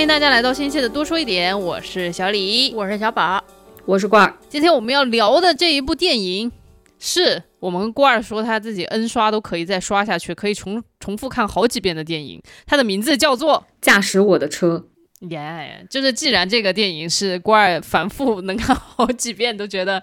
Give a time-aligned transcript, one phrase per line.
[0.00, 3.44] 欢迎大家来到新一期的多说一点，我是小李，我是小宝，
[3.84, 4.34] 我是罐儿。
[4.48, 6.50] 今天我们要聊的这一部电影，
[6.98, 12.40] 是我们罐儿说他自己 N 刷都可以再刷下去，可以重重复看好几遍的电影。
[12.66, 14.86] 它的名字叫做《驾驶我的车》。
[15.28, 20.02] 耶，就是既然这个电影是罐儿反复能看好几遍都觉得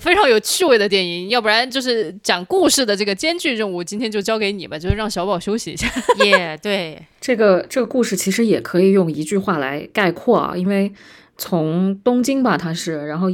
[0.00, 5.86] 非常有趣味的电影，要不然就是讲故事的这个艰巨任务，今天就交给你吧，就是让小宝休息一下。
[6.24, 10.92] 耶，对，这个这个故事其实也可以用一句话来概括啊，因为
[11.36, 13.28] 从东京吧，它是，然后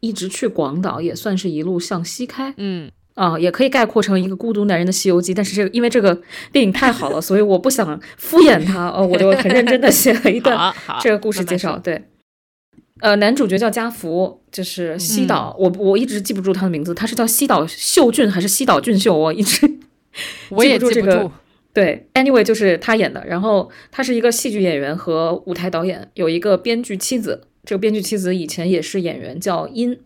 [0.00, 2.54] 一直去广岛，也算是一路向西开。
[2.56, 2.90] 嗯。
[3.14, 11.78] 啊，也可以概括成一个孤独男人的《西游记》，但是这个因为这个电影太好了，所以我不想敷衍他，哦，我就很认真的写了一段 这个故事介绍。
[11.78, 12.02] 对，
[13.00, 19.16] 呃，男主角叫加福，就是西岛，我我一直记不住他的名字，他是叫西岛秀俊还是西岛俊秀？
[19.16, 19.68] 我一直
[20.50, 21.30] 我也记不住这个。
[21.72, 29.98] 对，anyway 就是他演的，然后他是一个戏剧演员和舞台导演，有一个编剧妻子，这个编剧妻子以前也是演员，叫殷。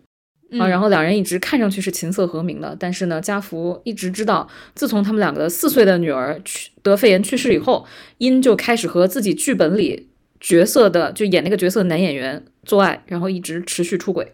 [0.59, 7.85] 啊，然后两人一直看上去是琴瑟和鸣的，但是呢，家福一直知道，自从他们两个四岁的女儿去得肺炎去世以后，
[8.17, 10.08] 殷就开始和自己剧本里
[10.41, 14.33] 角色的就演那个角色的男演员做爱，然后一直持续出轨，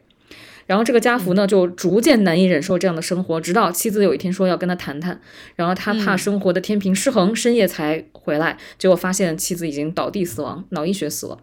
[0.67, 5.21] 然后这个家福呢就逐渐难以忍受这样的生活，直到妻子有一天说要跟他谈谈，
[5.57, 11.39] 然后他怕生活的天平失衡，深夜才回来，结果发现妻子已经倒地死亡，脑溢血死了。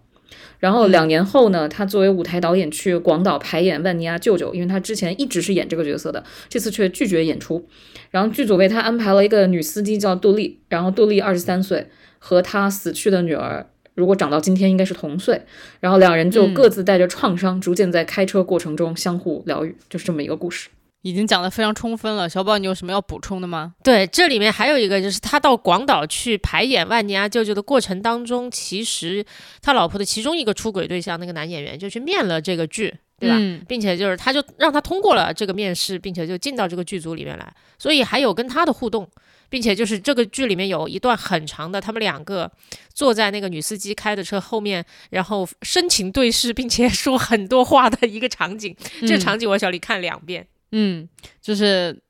[0.59, 7.67] 然后两年后呢，他作为舞台导演去广岛排演万尼亚舅舅，因为他之前一直是演这个角色的，这次却拒绝演出。
[8.11, 11.87] 然后剧组为他安排了一个女司机叫杜丽，然后杜丽二十三岁，
[12.19, 15.41] 和他死去的女儿如果长到今天应该是同岁。
[15.79, 20.69] 然后两人就各自带着创伤，逐渐在开车过程中相互疗愈，就是这么一个故事。
[21.03, 23.73] 已经讲得非常充分了，小宝，你有什么要补充的吗？
[23.83, 29.25] 对，这里面还有一个，就是他到广岛去排演万尼亚舅舅的过程当中，其实
[29.63, 33.35] 他老婆的其中一个出轨对象那个男演员就去面了这个剧，对吧？
[33.67, 39.09] 并且就是他就让他通过了这个面试，并且就进到这个剧组里面来，所以还有跟他的互动，
[39.51, 42.49] 并且就是这个剧里面有一段很长的，他们两个
[42.93, 48.73] 坐在那个女司机开的车后面，然后深情对视，并且 说很多话的一个场景。
[49.01, 50.47] 这个场景我小李看两遍。
[50.71, 51.05] 嗯，
[51.41, 52.01] 就是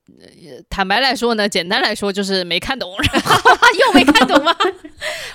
[0.70, 2.92] 坦白来说呢，简单来说就是没看懂，
[3.80, 4.54] 又没看懂吗？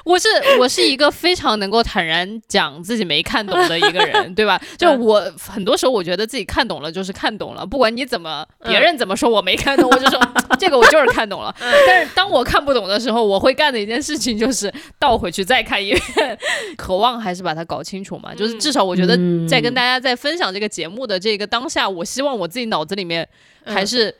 [0.05, 0.29] 我是
[0.59, 4.61] 我是一个非常能够坦然讲自己没看懂的一个人，对吧？
[4.77, 10.21] 就我很多时候我觉得自己看懂了就是看懂了，不管你怎么别人怎么说我没看懂， 我就说
[10.59, 11.55] 这个我就是看懂了。
[11.59, 16.39] 但是当我看不懂的时候，我会干的一件事情就是倒回去再看一遍，
[16.77, 18.35] 渴望还是把它搞清楚嘛。
[18.35, 19.17] 就是至少我觉得
[19.49, 23.27] 在跟大家在分享这个节目的这个当下，我希望我自己脑子里面
[23.65, 24.15] 还是。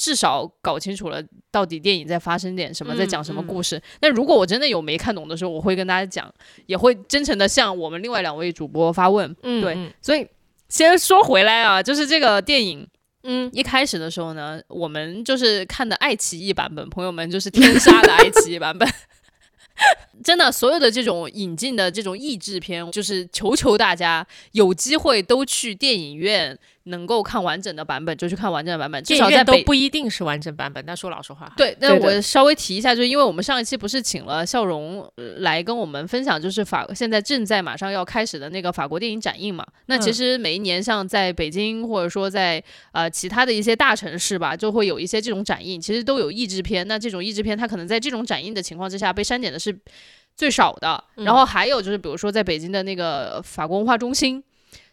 [0.00, 3.78] 至少搞清楚了到底电影在发生点什么，在讲什么故事。
[4.00, 6.32] 那如果我真的有没看懂的时候，我会跟大家讲，
[6.64, 9.36] 也会真诚的向我们另外两位主播发问。
[9.42, 9.76] 嗯，对。
[10.00, 10.26] 所以
[10.70, 12.88] 先说回来啊，就是这个电影，
[13.24, 18.88] 嗯，一开始的时候呢，我们就是看的爱奇艺版本，朋友们就是天杀的爱奇艺版本。
[20.24, 26.58] 真的，所有的这种引进的这种译制片，就是求求大家有机会都去电影院。
[26.90, 30.84] 能够看完整的版本就去看完整的版本，至少在都不一定是完整版本。
[30.86, 39.66] 但说老实话，对，那我稍微提一下，就是因为我们上一期不是请了笑容来跟我们分享，就是法现在正在马上要开始的那个法国电影展映嘛。
[39.86, 42.62] 那其实每一年像在北京或者说在
[42.92, 46.86] 呃其他的一些大城市吧，就会有一些这种展映，其实都有译制片。
[46.86, 49.76] 那这种译制片它可能在这种展映的情况之下被删减的是
[50.36, 51.02] 最少的。
[51.16, 54.42] 然后还有就是比如说在北京的那个法国文化中心。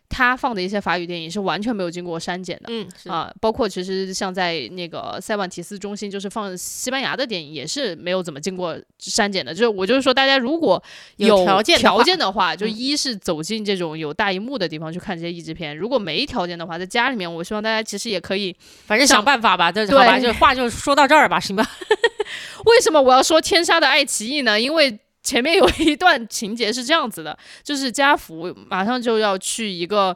[0.10, 9.54] 他放的一些法语电影是完全没有经过删减的，嗯啊，包括其实像在那个塞万提斯中心，就是放西班牙的电影也是没有怎么经过删减的。
[9.54, 10.82] 就是我就是说，大家如果
[11.18, 18.56] 有条件条件的话，就一是走进这种有大荧幕的地方去看这些译制片；如果没条件的话，在家里面，我希望大家其实也可以，
[18.86, 19.72] 反正想办法吧。
[19.72, 21.70] 这好吧，就话就说到这儿吧，行吧？
[22.66, 24.60] 为什么我要说天杀的爱奇艺呢？
[24.60, 25.00] 因为。
[25.28, 30.16] 前面有一段情节是这样子的， 就是家福马上就要去一个，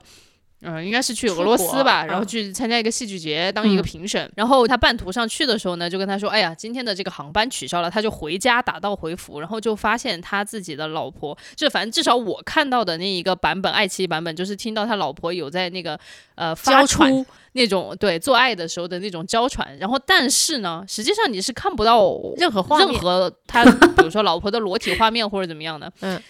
[0.61, 4.31] 嗯，应该是去俄罗斯吧，然后去参加一个戏剧节当一个评审。
[4.37, 15.99] 然后他半途上去的时候呢，就跟他说：“哎呀，今天的这个航班取消了。”他就回家打道回府，然后就发现他自己的老婆，就反正至少我看到的那一个版本，爱奇艺版本，就是听到他老婆有在那个
[16.35, 17.25] 呃发出。
[17.53, 25.91] 那种对做爱的时候的那种娇喘，然后但是呢，实际上你是看不到任何画任何 他，比如说老婆的裸体画面或者怎么样的。
[26.01, 26.21] 嗯，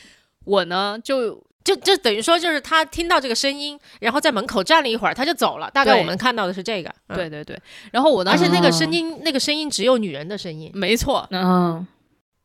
[0.46, 1.32] 我呢就
[1.64, 5.70] 就就等于说就是他听到这个声音，然后在门口站了一会儿，他就走了。
[5.72, 6.94] 大概我们看到的是这个。
[7.14, 7.60] 对对对。
[7.92, 10.72] 然后我呢，而且那个声音，那个声音只有女人的声音。
[10.74, 11.28] 没错。
[11.32, 11.86] 嗯。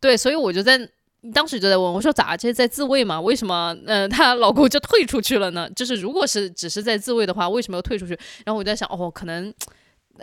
[0.00, 0.88] 对，所以我就在。
[1.32, 3.20] 当时就在问我说咋这是在自卫嘛？
[3.20, 5.68] 为什么呃她老公就退出去了呢？
[5.76, 8.18] 就是如果是只是在自卫的话，为什么要退出去？
[8.44, 9.52] 然后我在想哦，可能。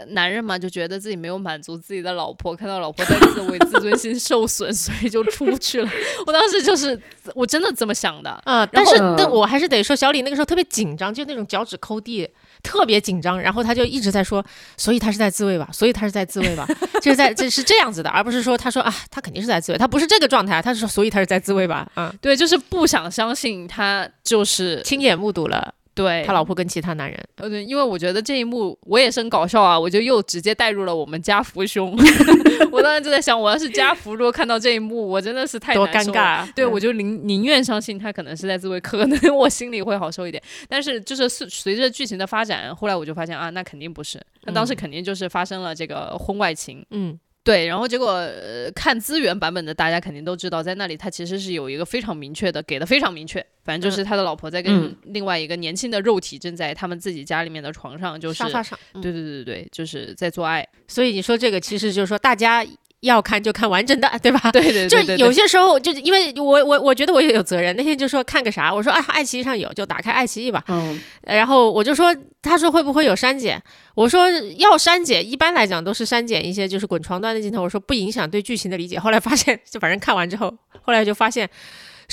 [0.08, 5.90] 男人嘛，就觉得自己没有满足自己的老婆，看到老婆在自慰，自尊心受损，所以就出去了。
[6.26, 7.00] 我当时就是，
[7.36, 8.66] 我真的这么想的啊。
[8.66, 12.28] 但是，但我还是得说，小李那个时候特别紧张，就那种脚趾抠地，
[12.64, 13.40] 特别紧张。
[13.40, 14.44] 然后他就一直在说，
[14.78, 15.70] 所以他是在自慰吧？
[15.72, 16.68] 所以他是在自慰吧？
[17.02, 21.88] 就是在这是这样子的，而不是说他说啊，他肯定是在自慰，他不是这个状态，他是说，所以他是在自慰吧？
[21.96, 25.74] 嗯，对，就是不想相信他就是亲眼目睹了。
[25.96, 31.96] 对他老婆跟其他男人，呃，对，因为我觉得这一幕我也是很搞笑啊，我就又直接带入了我们家福兄。
[32.72, 36.52] 我当时就在想，我要是家福，如果看到这一幕，我真的是太多尴尬。
[36.54, 40.42] 对，我就宁宁愿相信他可能是在自慰，可能我心里会好受一点。
[40.68, 46.84] 但是就是随着剧情的发展，后来我就发现啊，那肯定不是，那当时肯定就是发生了这个婚外情。
[46.90, 47.20] 嗯。
[47.44, 48.26] 对，然后结果
[48.74, 60.66] 看资源版本的，大家肯定都知道，在那里他其实是有一个非常明确的，给的非常明确，反正就是他的老婆在跟另外一个年轻的肉体正在他们自己家里面的床上，就是沙发上，对对对对对，就是在做爱。
[60.88, 62.66] 所以你说这个其实就是说大家。
[63.04, 64.40] 要看就看完整的，对吧？
[64.52, 67.76] 对对对，就有些时候就是因为我我我觉得我也有责任。
[67.76, 70.64] 那天就说看个啥，我说啊，爱奇艺上有，就打开爱奇艺吧。
[70.70, 71.00] 嗯。
[71.22, 73.62] 然后我就说，他说会不会有删减？
[73.94, 77.62] 我说要删减，一般来讲都是删减一些就是滚床单的镜头。
[77.62, 78.98] 我说不影响对剧情的理解。
[78.98, 81.50] 后来发现，就反正看完之后，后来就发现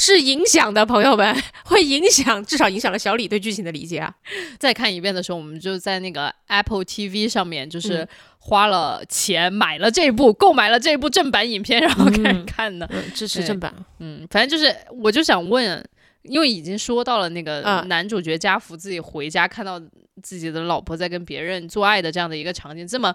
[0.00, 1.36] 是影响的，朋友们
[1.66, 4.14] 会影响，至少影响了小李对剧情的理解啊。
[4.58, 8.08] 再看一遍的时候，我们就在那个 Apple TV 上面，就是。
[8.42, 13.70] 花了钱买了这部，购买了这部正版影片，然后开始看的，支持正版。
[13.98, 15.86] 嗯，反正就是，我就想问，
[16.22, 19.78] 因为已经说到了那个男主角家福自己回家看到
[20.22, 23.14] 自己的老婆在跟别人做爱的这样的一个场景，这么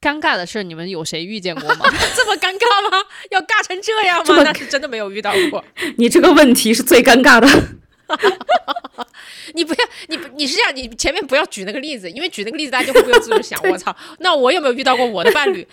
[0.00, 1.86] 尴尬的事，你们有谁遇见过吗？
[2.14, 3.02] 这么尴尬吗？
[3.30, 4.42] 要尬成这样吗？
[4.42, 5.64] 那是真的没有遇到过。
[5.98, 7.48] 你这个问题是最尴尬的。
[9.54, 15.66] 你不要，你你是这样，你前面不要举那个例子，因为举那个例子大家就会不由自主想，我操，那我有没有遇到过我的伴侣？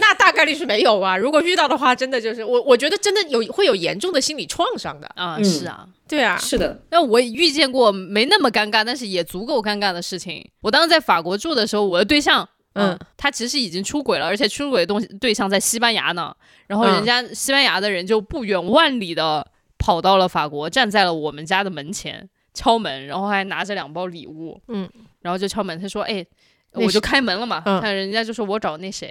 [0.00, 1.16] 那大概率是没有啊。
[1.16, 5.42] 如果遇到的话，真的就是我，我觉得真的有会有严重的心理创伤的啊。
[5.42, 6.78] 是啊，对啊，是的。
[6.90, 10.46] 那我遇见过没那么尴尬，但是也足够尴尬的事情。
[10.60, 12.46] 我当时在法国住的时候，我的对象，
[12.78, 16.34] 嗯，他其实已经出轨了，而且出轨的东西对象在西班牙呢。
[16.66, 19.46] 然后人家西班牙的人就不远万里的
[19.78, 22.28] 跑到了法国，站在了我们家的门前。
[22.54, 24.90] 敲门，然后还拿着两包礼物，嗯，
[25.20, 25.80] 然后就敲门。
[25.80, 26.26] 他说：“哎，
[26.72, 29.08] 我就开门了嘛。”看人家就说：“我找那谁。”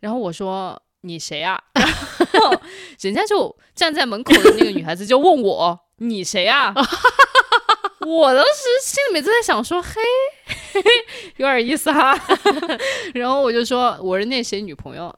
[0.00, 1.60] 然后我说：“你谁啊？
[1.74, 2.58] ”然后
[3.00, 6.72] 人家就站在门口的那个女孩子就问我：“你谁啊？”
[8.08, 10.00] 我当时心里面就在想说：“嘿，
[11.36, 12.18] 有点意思哈。
[13.14, 15.14] ”然后我就说：“我是那谁女朋友。”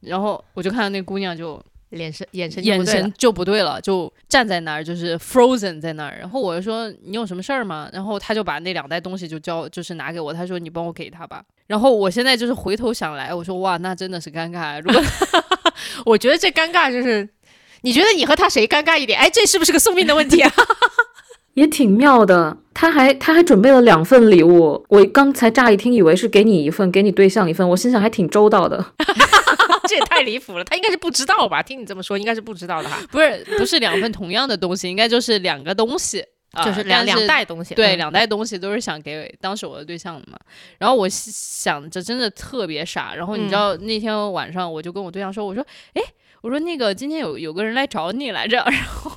[0.00, 1.60] 然后我就看到那姑娘就。
[1.92, 6.18] 眼神眼神眼神就不对了，就站在那儿，就是 frozen 在那儿。
[6.20, 7.88] 然后我就说你有什么事儿吗？
[7.94, 10.30] 然后他就把那两袋东西就交，就是拿给我。
[10.30, 11.42] 他说你帮我给他吧。
[11.66, 14.78] 然后我现在就是回头想来，我说哇，那真的是尴尬。
[14.82, 15.02] 如果
[16.04, 17.26] 我觉得这尴尬就是，
[17.80, 19.18] 你觉得你和他谁尴尬一点？
[19.18, 20.52] 哎，这是不是个宿命的问题啊？
[21.58, 22.56] 也挺妙的。
[22.72, 24.84] 他还他还准备了两份礼物。
[24.88, 27.68] 我刚才乍一听以为是给你一份，给你对象一份。
[27.68, 28.84] 我心想还挺周到的。
[29.88, 31.60] 这也太离谱了，他应该是不知道吧？
[31.62, 32.98] 听你这么说，应该是不知道的哈。
[33.10, 36.22] 不是，不是两份同样的东西，应该就是两个东西，
[36.64, 37.74] 就是两两袋东西。
[37.74, 40.38] 对，两袋东西都是想给当时我的对象的嘛。
[40.78, 43.14] 然后我想着真的特别傻。
[43.14, 46.02] 然后你知道那天晚上我就跟我对象说，我说，哎，
[46.42, 49.10] 我说那个今天有有个人来找你来着， 然后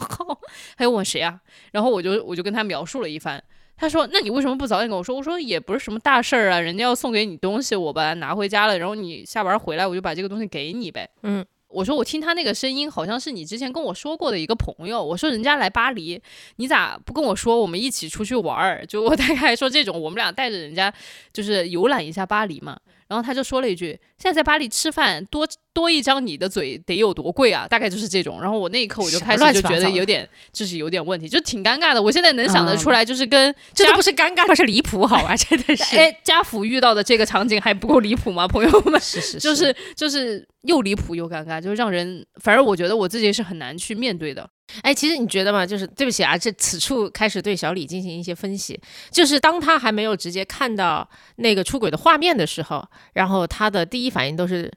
[0.78, 1.40] 他又问谁啊？
[1.72, 3.44] 然后我就我就跟他描述了一番。
[3.78, 16.22] 他说：“那你为什么不早点跟我说？”我说：“也不是什么大事儿啊，人家要送给你东西，我把它拿回家了，然后你下班回来，我就把这个东西给你呗。”嗯，我说：“我听他那个声音，好像是你之前跟我说过的一个朋友。”我说：“人家来巴黎，
[16.58, 17.60] 你咋不跟我说？
[17.60, 18.86] 我们一起出去玩儿？
[18.86, 20.94] 就我大概说这种，我们俩带着人家
[21.34, 22.78] 就是游览一下巴黎嘛。”
[23.12, 27.66] 然后他就说了一句：“现在在巴黎吃饭多。”多一张你的嘴得有多贵啊？
[27.66, 28.42] 大概就是这种。
[28.42, 32.02] 然后我那一刻我就开始就觉得有点，就是有点问题，就挺尴尬的。
[32.02, 35.34] 我现在能想得出来，就是跟 这都不是尴尬，这是离谱，好吧？
[35.38, 35.96] 真的是。
[35.96, 38.46] 哎，家福遇到的这个场景还不够离谱吗？
[38.46, 44.50] 朋友们，是是，就是就是又离谱又尴尬，就是让人，反正我觉得我自己是很难去面对的。
[44.82, 45.66] 哎，其实你觉得吗？
[45.66, 48.80] 就是对不起啊，这此处开始对小李进行一些分析。
[49.10, 54.72] 就是当他还没有直接看到那个出轨的画面的时候，然后他的第一反应都是。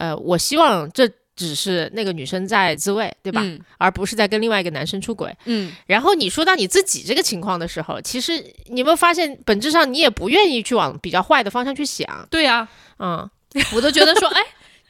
[0.00, 3.42] 呃，我希望这只是那个女生在自慰，对吧？
[3.78, 5.36] 而不是在跟另外一个男生出轨。
[5.46, 5.72] 嗯。
[5.86, 8.34] 然后你说到你自己这个情况的时候，其实
[8.66, 12.28] 你有没有发现，本质上你也不愿意去往比较坏的方向去想？
[12.30, 12.68] 对呀，
[13.00, 13.28] 嗯，
[13.74, 14.40] 我都觉得说， 哎，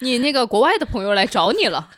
[0.00, 1.88] 你那个国外的朋友来找你了，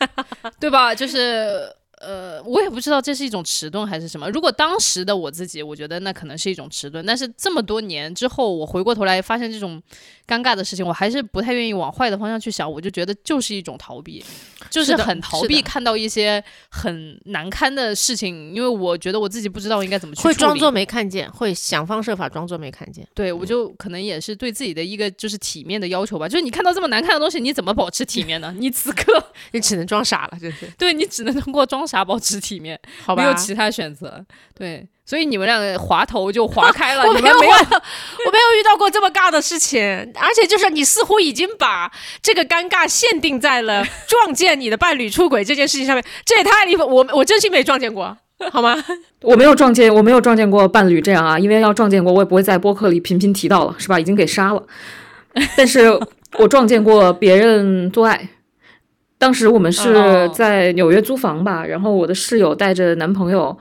[0.59, 0.95] 对吧？
[0.95, 4.29] 就是呃，我也不知道这是一种迟钝还是什么。
[4.31, 7.05] 如果当时的我自己，我觉得那可能是一种迟钝。
[7.05, 9.81] 但是这么多年之后，我回过头来发现这种
[10.27, 12.71] 尴尬的事情，我还是不太愿意往坏的方向去想。
[12.71, 14.25] 我就觉得就是一种逃避，
[14.71, 23.07] 就是很逃避看到一些很难堪的事情，因为我觉得我自己不知道应该怎么去会装作没看见，会想方设法装作没看见。
[23.15, 26.27] 对，我就可能也是对自己的一个就是体面的要求吧。
[26.27, 28.55] 就是你看到这么难看的东西，你怎么保持体面呢？
[28.59, 32.79] 你此刻 你只能装傻了，就是对你只能通过装傻保持体面。
[33.05, 34.25] 好没有其他选择，
[34.57, 37.03] 对，所以你们两个滑头就滑开了。
[37.09, 39.83] 我没有，我没有遇到过这么尬的事情，
[40.15, 41.91] 而且就是你似乎已经把
[42.23, 46.85] 这个尴尬限定在了撞见你的伴侣出轨这件事情上面，这也太离谱。
[46.85, 48.17] 我我真心没撞见过，
[48.53, 48.77] 好吗？
[49.23, 53.99] 我没有撞见，我没有撞见过伴侣这样啊，因为要撞见过，我也不会在播客里频频提到了，是吧？
[53.99, 54.63] 已经给杀了。
[55.57, 55.89] 但是
[56.39, 58.29] 我撞见过别人做爱。
[59.21, 59.93] 当时我们是
[60.33, 63.55] 在纽约租房吧，然后我的室友带着男朋友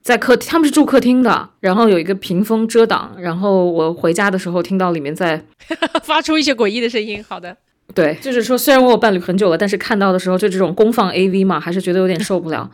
[0.00, 5.44] 在客，他们是住客厅的，然后有一个屏风遮挡，然后我回家的时候听到里面在
[6.04, 7.22] 发出一些诡异的声音。
[7.28, 7.56] 好的，
[7.92, 12.70] 对，就是说虽然我有伴侣很久了，但是看到的时候就这种公放 AV 嘛，还是觉得有点受不了，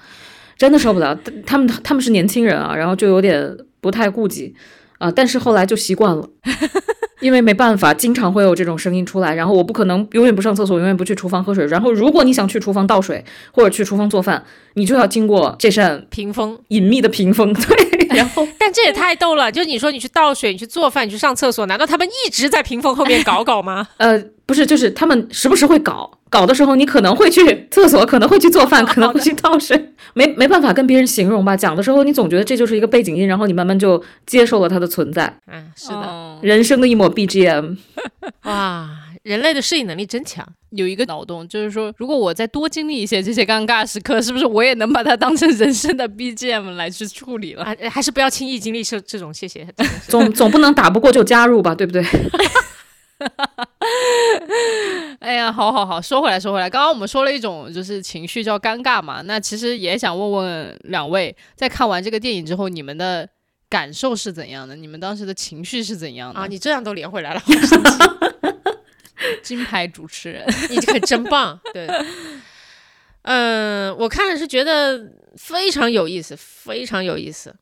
[0.58, 1.18] 真的受不了。
[1.46, 4.54] 他们他们是年轻人啊，然后就有点不太顾忌
[4.98, 6.28] 啊，但是后来就习惯了。
[7.20, 11.66] 因为没办法，经常会有这种声音出来，然后我不可能永远不上厕所，永远不去厨房喝水。
[11.66, 17.52] 然后如果你想去厨房倒水或者去厨房做饭，你就要经过这扇屏风，隐秘的屏风。
[17.54, 23.88] 对，然后但这也太逗了，就你说你去倒水、你去做饭、你去上厕所，难道他们一直在屏风后面搞搞吗？
[23.98, 26.08] 呃，不是，就是他们时不时会搞。
[26.30, 31.56] 搞的时候，你可能会去 厕所，可能会去做饭， 可能会去倒水，没没办法跟别人形容吧。
[31.56, 35.38] 讲的时候，你总觉得这就是一个背景音，然后你慢慢就接受了它的存在。
[35.50, 37.76] 嗯，是的，人生的一抹 BGM。
[38.44, 38.88] 哇，
[39.22, 40.46] 人类的适应能力真强。
[40.70, 47.64] 有一个脑洞，就是说，如果我再多经历一些这些尴尬时刻，是不是我也能把它当成人生的 BGM 来去处理了？
[47.90, 49.66] 还是不要轻易经历这这种，谢谢。
[50.08, 52.04] 总总不能打不过就加入吧，对不对？
[55.20, 63.28] 哎呀，好好好，说回来，说回来，刚刚我们说了一种就是情绪叫尴尬嘛，那其实也想问问两位，在看完这个电影之后，你们的
[63.68, 64.76] 感受是怎样的？
[64.76, 66.40] 你们当时的情绪是怎样的？
[66.40, 67.42] 啊，你这样都连回来了，
[69.42, 71.88] 金牌主持人， 你这可真棒，对。
[73.30, 74.98] 嗯，我看了是觉得
[75.36, 77.54] 非常有意思，非常有意思，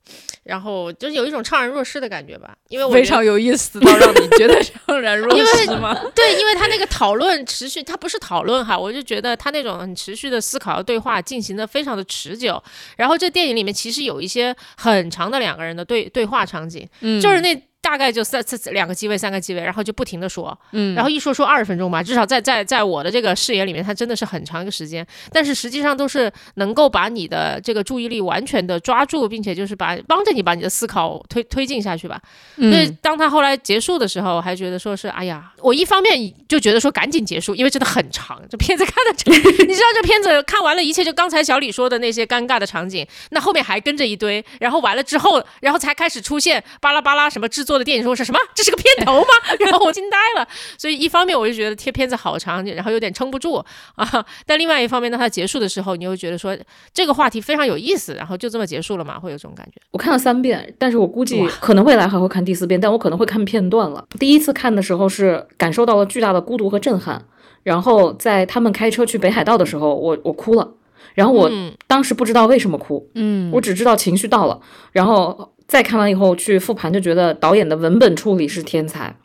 [0.44, 5.92] 然后就是有一种怅然若失的感觉吧，因为我非常有意思到让你觉得怅然若失吗？
[6.14, 12.62] 对，因为他那个讨论持续，他不是讨论哈，我就觉得他那种很持续的思考对话进行的非常的持久，
[12.96, 17.60] 然后这电影里面其实有一些很长的两个人的对对话场景，嗯，就是那。
[17.86, 32.20] 大概就三次两个机位，三个机位，然后就不停的说，嗯，然后一说说二十分钟吧，至少在在在我的这个视野里面，它真的是很长一个时间，但是实际上都是能够把你的这个注意力完全的抓住，并且就是把帮着你把你的思考推推进下去吧。
[32.56, 39.12] 所以当他后来结束的时候，还觉得说是，哎呀，我一方面就觉得说赶紧结束，因为真的很长，这片子看的，
[39.64, 47.75] 你知道这片子看完了一切，就刚才小李说的那些尴尬的场景，那后面还跟着一堆，然后完了之后，然后才开始出现巴拉巴拉什么制作。
[47.78, 48.38] 的电影说是什么？
[48.54, 49.26] 这是个片头吗？
[49.60, 50.48] 然后我惊呆了。
[50.78, 53.54] 所以一方面我就觉得贴片子好长，然后有点撑不住
[53.94, 54.26] 啊。
[54.44, 56.56] 但另外一方面，当它结束的时候，你又觉得说
[56.92, 59.18] 这个话题非常有意思，然后就这么结束了嘛？
[59.18, 59.80] 会有这种感觉。
[59.90, 64.06] 我看了三遍，但是我估计可能未来还会看第四遍，但我可能会看片段了。
[64.18, 67.24] 第一次看的时候是感受到了巨大的孤独和震撼，
[67.62, 70.72] 然后在他们开车去北海道的时候，我我哭了。
[71.14, 71.50] 然后我
[71.86, 74.60] 当时不知道为什么哭，嗯，我只知道情绪到了，
[74.92, 75.52] 然后。
[75.66, 79.16] 再看完以后去复盘，就觉得导演的文本处理是天才，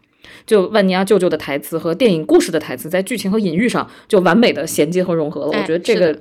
[0.45, 5.48] 就万尼亚舅舅的台词和电影故事的台词在剧情和隐喻上就完美的衔接和融合了。
[5.48, 6.13] 我觉得这个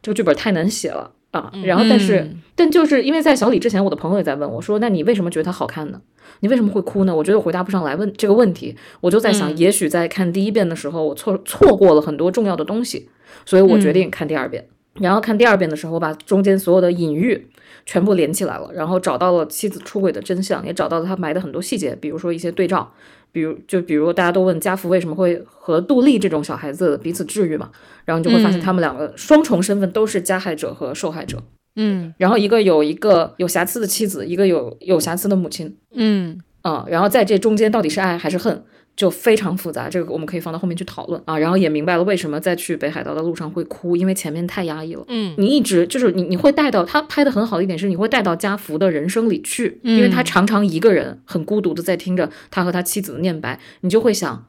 [0.00, 1.52] 这个剧本太难写了啊！
[1.64, 6.00] 然后但是但就是因为在小李之前，我的朋友也在问我说：“那你为什么觉得它好看呢？
[6.40, 13.08] 你为什么会哭呢？”我觉得我回答不上来问这个问题，我就在想，也许在看第一遍的时候，我错错过了很多重要的东西，
[13.44, 14.68] 所以我决定看第二遍。
[15.00, 17.48] 然后看第二遍的时候，我把中间所有的隐喻。
[17.86, 22.90] 全部连起来了，然后找到了妻子出轨的真相，也找到了他埋的很多细节，比如说一些对照，
[23.30, 27.70] 比如就比如大家都问家福为什么会和杜丽这种小孩子彼此治愈嘛，
[28.06, 31.42] 然后你就会发现他们两个双重身份都是加害者和受害者，
[31.76, 38.64] 嗯，然后一个有一个有瑕疵的妻子，一个有有瑕疵的母亲，嗯啊，然后在这中间到底是爱还是恨？
[38.96, 41.36] 就非常复杂，这个我们可以放到后面去讨论啊。
[41.36, 45.04] 然后也明白了为什么在去北海道的路上会哭，因为前面太压抑了。
[45.08, 54.46] 嗯，你一直就是你，你会带到他拍的很好的一点是，你会带到家福的人生里去，因为他常常一个人很孤独的在听着他和他妻子的念白，你就会想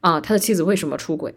[0.00, 1.34] 啊，他的妻子为什么出轨？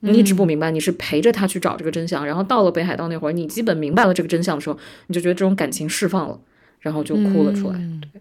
[0.00, 4.78] 你一直不明白，你是陪着他去找这个真相，然后到了北海道那会儿，你基本明白了这个真相的时候，
[5.08, 6.38] 你就觉得这种感情释放了，
[6.80, 7.78] 然后就哭了出来。
[8.12, 8.20] 对，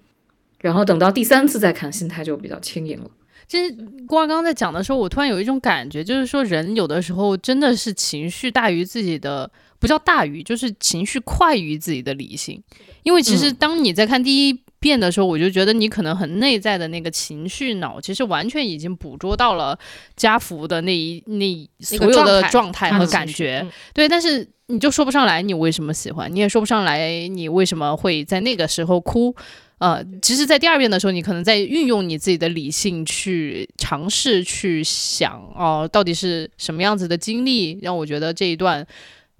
[0.62, 3.10] 然后等到第三次再看，心态就比较轻盈了。
[3.48, 3.76] 其实
[4.08, 9.50] 郭二刚在讲的时候，我突然有一种感觉，就是说人有的时候真的是情绪大于自己的，
[9.80, 12.62] 不叫大于，就是情绪快于自己的理性。
[13.04, 14.60] 因为其实当你在看第一。
[14.78, 19.76] 遍的时候，我就觉得你可能很内在的那个情绪脑，其实完全已经捕捉到了
[20.16, 23.66] 家福的那一那所有的状态和感觉。
[23.96, 29.36] 对，但是你就说不上来你为什么喜欢，你也说不上来你为什么会在那个时候哭。
[29.78, 38.86] 呃，其实，在第二遍的时候，你可能在运用你自己的理性去尝试去想，哦，到底是什么样子的经历让我觉得这一段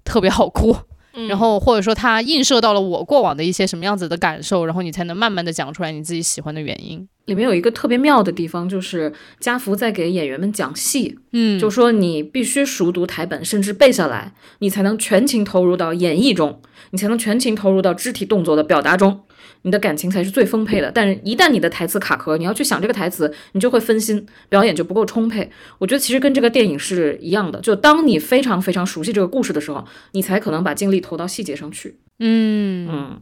[0.04, 0.76] 特别好哭。
[1.30, 7.08] 然后或者说它映射到了我过往的一些什么样子的感受，然后你才能慢慢的讲出来你自己喜欢的原因。
[7.24, 19.22] 里面有一个特别妙的地方，就是家福在给演员们讲戏，嗯，就说你必须熟读台本，甚至背下来，你才能全情投入到演绎中，你才能全情投入到肢体动作的表达中。
[19.62, 25.50] 你的感情才是最丰沛的，但是，一旦你的台词卡壳，你要去想这个台词，你就会分心，表演就不够充沛。
[25.78, 31.98] 我觉得其实跟这个电影是一样的，就当你非常非常熟悉这个故事的时候，你才可能把精力投到细节上去。
[32.20, 33.20] 嗯嗯，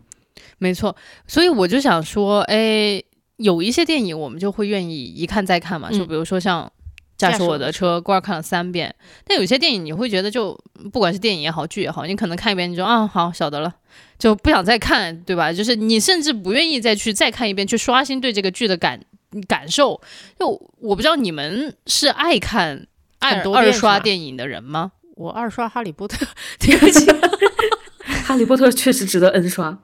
[0.59, 0.95] 没错。
[1.27, 3.03] 所以我就想说，哎，
[3.37, 6.71] 有一些电影我们就会愿意一看再看嘛，就比如说像。
[7.17, 8.95] 驾驶我的车，过儿看了三遍。
[9.25, 10.59] 但有些电影你会觉得，就
[10.93, 13.73] 不管是电影也好，剧也好，你可能看一遍，你就啊，好晓得了，
[14.19, 15.53] 就不想再看，对吧？
[15.53, 19.01] 就是你甚至不愿意再去再看一遍，去刷新对这个剧的感
[19.47, 20.01] 感受。
[20.39, 20.49] 就
[20.81, 22.87] 我不知道你们是爱看
[23.21, 24.93] 爱二刷电影的人吗？
[25.17, 26.27] 我二刷《哈利波特
[26.59, 27.07] 》，对不起，
[28.25, 29.79] 《哈利波特》确实值得 N 刷。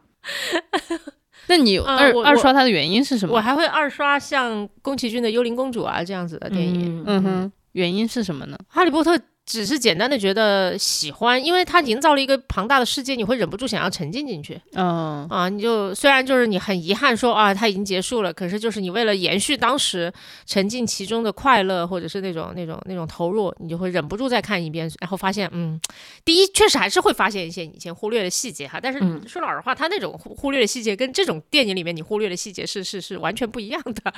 [1.50, 3.34] 那你二二刷它的原因是什么？
[3.34, 7.02] 我还会二刷像宫崎骏的《幽灵公主》啊这样子的电影。
[7.06, 8.56] 嗯哼，原因是什么呢？
[8.68, 9.16] 《哈利波特》。
[9.50, 14.60] 只是简单的觉得喜欢，因为它营造了一个庞大的世界，你会忍不住想要沉浸进去。
[14.74, 20.12] 嗯啊，你就虽然就是你很遗憾说啊，它已经结束了，可是就是你为了延续当时
[20.46, 25.80] 沉浸其中的快乐，或者是那种那种那种投入，你就会忍不住再看一遍，然后发现，嗯，
[26.24, 28.78] 第一确实还是会发现一些以前忽略的细节哈。
[28.80, 34.14] 但是说老实话，它那种忽忽略的细节跟这种电影里面你忽略的细节是是是完全不一样的。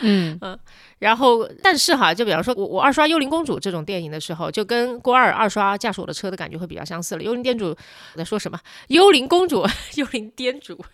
[0.00, 0.58] 嗯 嗯，
[0.98, 7.22] 然后但是哈，就比方说我我二刷《幽灵公主》这种电影的时候，就跟郭二二刷驾驶我的车的感觉会比较相似了。
[7.22, 8.58] 幽灵店主我在说什么？
[8.88, 10.84] 幽灵公主，幽灵店主，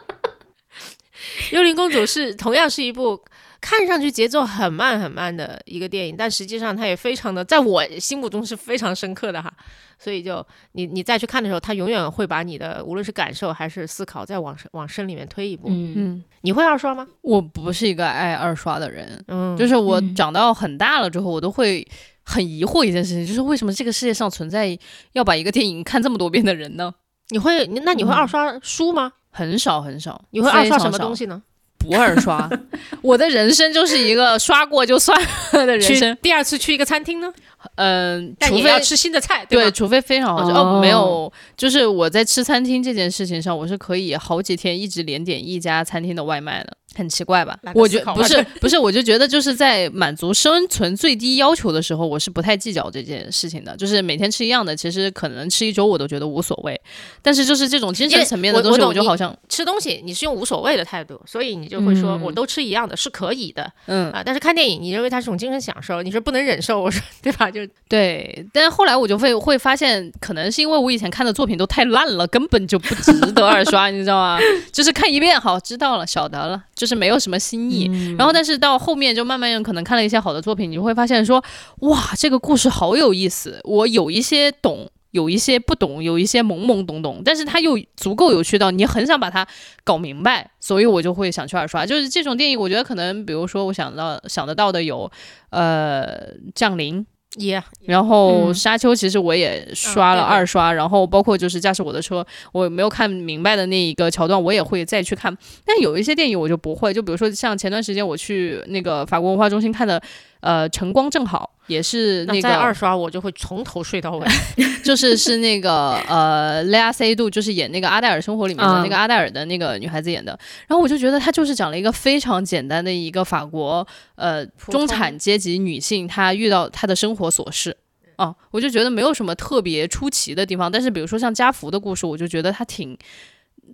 [1.52, 3.24] 幽灵公主是同样是一部
[3.64, 9.50] 看上去节奏很慢很慢的一个电影，但实际上它也非常的在我心目中是非常深刻的哈。
[9.98, 15.68] 所以就你你再去看的时候，它永远会把你的无论是感受还是思考再往往深里面推一步。
[15.70, 17.06] 嗯，你会二刷吗？
[17.22, 21.86] 我不是一个爱二刷的人，嗯，就是我长到很大了之后，我都会。
[22.26, 24.78] 很疑惑一件事情，就是为什么这个世界上存在
[25.12, 26.90] 要把一个电影看这么多遍的人呢？
[27.28, 29.12] 你会，那你会二刷书吗？
[29.28, 30.24] 很少很少。
[30.30, 31.42] 你会二刷什么东西呢？
[31.84, 32.48] 不二刷。
[33.02, 35.20] 我的人生就是一个刷过就算
[35.52, 36.16] 了的人生。
[36.22, 37.32] 第二次去一个餐厅呢？
[37.76, 40.50] 嗯，除非要吃新的菜，对，除非非常好吃。
[40.50, 46.76] 哦，没有，就是我在吃餐厅这件事情上，我是可以好几天一直连点一家餐厅的外卖的。
[46.96, 47.58] 很奇怪吧？
[47.74, 53.76] 我觉不是 不是，我就觉得就是在满足生存最低要求的时候，我是不太计较这件事情的。
[53.76, 56.80] 就是每天吃一样的，其实可能吃一周我都觉得无所谓。
[57.22, 63.70] 但是就是这种精神层面的东西，我就好像吃东西，你是用无所谓的态度，所以你就会说我都吃一样的，是可以的。
[63.86, 67.50] 嗯啊，但是看电影，你认为它是种精神享受，你是不能忍受，我说 对吧？
[67.50, 68.46] 就对。
[68.52, 74.38] 但是后来我就会会发现，可能是因为我以前看的作品都太烂了，根本就不值得二刷，你知道吗？
[74.72, 76.62] 就是看一遍，好知道了，晓得了。
[76.74, 81.42] 就是没有什么新意，然后但是到后面就慢慢可能看了一些好的作品，你就会发现说，
[81.80, 89.46] 哇，这个故事好有意思，我有一些懂，有一些不懂，有一些懵懵懂懂，但是它又足够有趣到你很想把它
[89.84, 91.86] 搞明白，所以我就会想去二刷。
[91.86, 95.10] 就是这种电影，我觉得可能，比如说我想到想得到的有，
[95.50, 97.06] 呃，降临。
[97.36, 105.36] 也，然后沙丘其实我也刷了二刷，然后包括就是驾驶我的车，我没有看明白的那一个桥段，我也会再去看。
[105.64, 110.00] 但有一些电影我就不会，就比如说像前段时间我去那个法国文化中心看的。
[110.44, 114.26] 呃，晨光正好也是那个二刷，我就会从头睡到尾，
[114.84, 120.38] 就是是那个呃，雷亚塞杜，就是演那个阿黛尔生活里面的那个阿黛尔的那个女孩子演的。
[120.68, 127.74] 然后我就觉得她就是讲了一个非常简单的一个法国呃中产阶级女性，她遇到她的生活琐事
[128.16, 130.70] 啊，我就觉得没有什么特别出奇的地方。
[130.70, 132.98] 但是比如说像家福的故事，我就觉得她挺。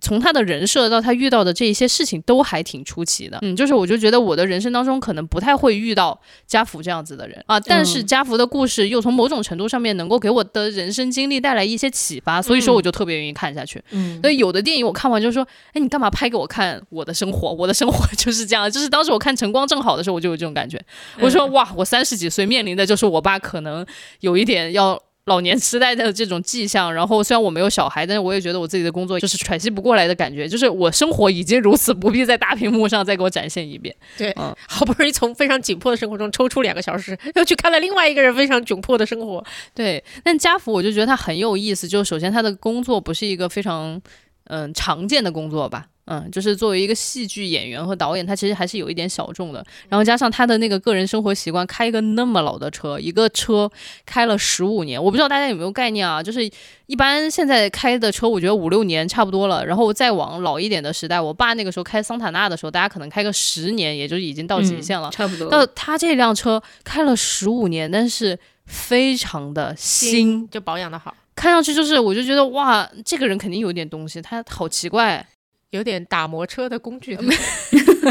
[0.00, 7.42] 从他的人设到他遇到的这一些事情都还挺出奇的，嗯，就是我就觉得我的人生当中可能不太会遇到家福这样子的人。
[7.46, 13.82] 啊，但是家福的故事又从某种程度上面能够给我的人生经历带来一些启发，所以说我就特别愿意看下去。
[13.90, 17.52] 嗯，所以有的电影我看完就说，哎，你干嘛拍给我看我的生活？
[17.52, 20.80] 我的生活 就是这样，就是当时我看《晨光正好》的时候，我就有这种感觉，
[21.20, 23.84] 我说哇，我三十几岁面临的就是我爸可能
[24.20, 25.00] 有一点要。
[25.30, 33.94] 老年痴呆的这种迹象，然后虽然我没有小孩，但是我也觉得我自己的工作就是喘息不过来的感觉，就是我生活已经如此，不必在大屏幕上再给我展现一遍。
[34.18, 39.44] 对，嗯，好不容易从非常紧迫的生活中抽出两个小时，又去看了另外一个人非常窘迫的生活。
[39.72, 44.02] 对，但家福我就觉得他很有意思，就首先他的工作不是一个非常
[44.46, 45.86] 嗯常见的工作吧。
[46.12, 49.64] 嗯，就是作为一个戏剧演员和导演，他其实还是有一点小众的。
[49.88, 53.70] 然后加上他的那个个人生活习惯，开一个那么老的车，一个车
[54.04, 56.20] 开了十五年，我不知道大家有没有概念啊？
[56.20, 56.50] 就是
[56.86, 59.64] 一般现在开的车，我觉得五六年差不多了。
[59.64, 65.08] 然后再往老一点的时代，我爸那个时候开桑塔纳的时候，大家可能开个十年，也就已经到极限了。
[65.12, 65.48] 差不多。
[65.48, 75.24] 到他这辆车开了十五年，但是非常的新，就保养的好，看上去就是，我就觉得哇，这个人肯定有点东西，他好奇怪。
[75.70, 77.16] 有点打磨车的工具，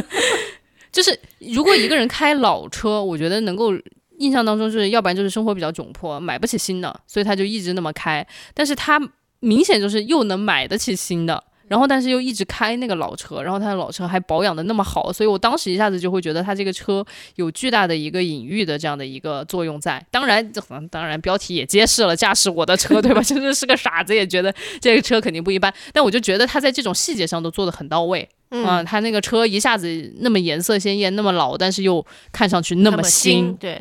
[0.91, 3.73] 就是如果一个人开老车，我觉得能够
[4.17, 8.25] 印象当中就是要不然就是生活比较窘迫，买不起新的，所以他就一直那么开。
[8.53, 8.99] 但是他
[9.39, 11.43] 明显就是又能买得起新的。
[11.69, 17.05] 然后，但是又一直开那个老车，然后他的老车还保养的那么好，所以我当时一下子就会觉得他这个车
[17.35, 20.03] 有巨大的一个隐喻的这样的一个作用在。
[20.09, 20.51] 当然，
[20.89, 23.21] 当然标题也揭示了驾驶我的车，对吧？
[23.21, 25.73] 真的是个傻子也觉得这个车肯定不一般。
[25.93, 33.79] 但我就觉得他在这种细节上都做的很到位，嗯，他那个车一下子那么颜色鲜艳，那么老，但是又看上去那么新，对。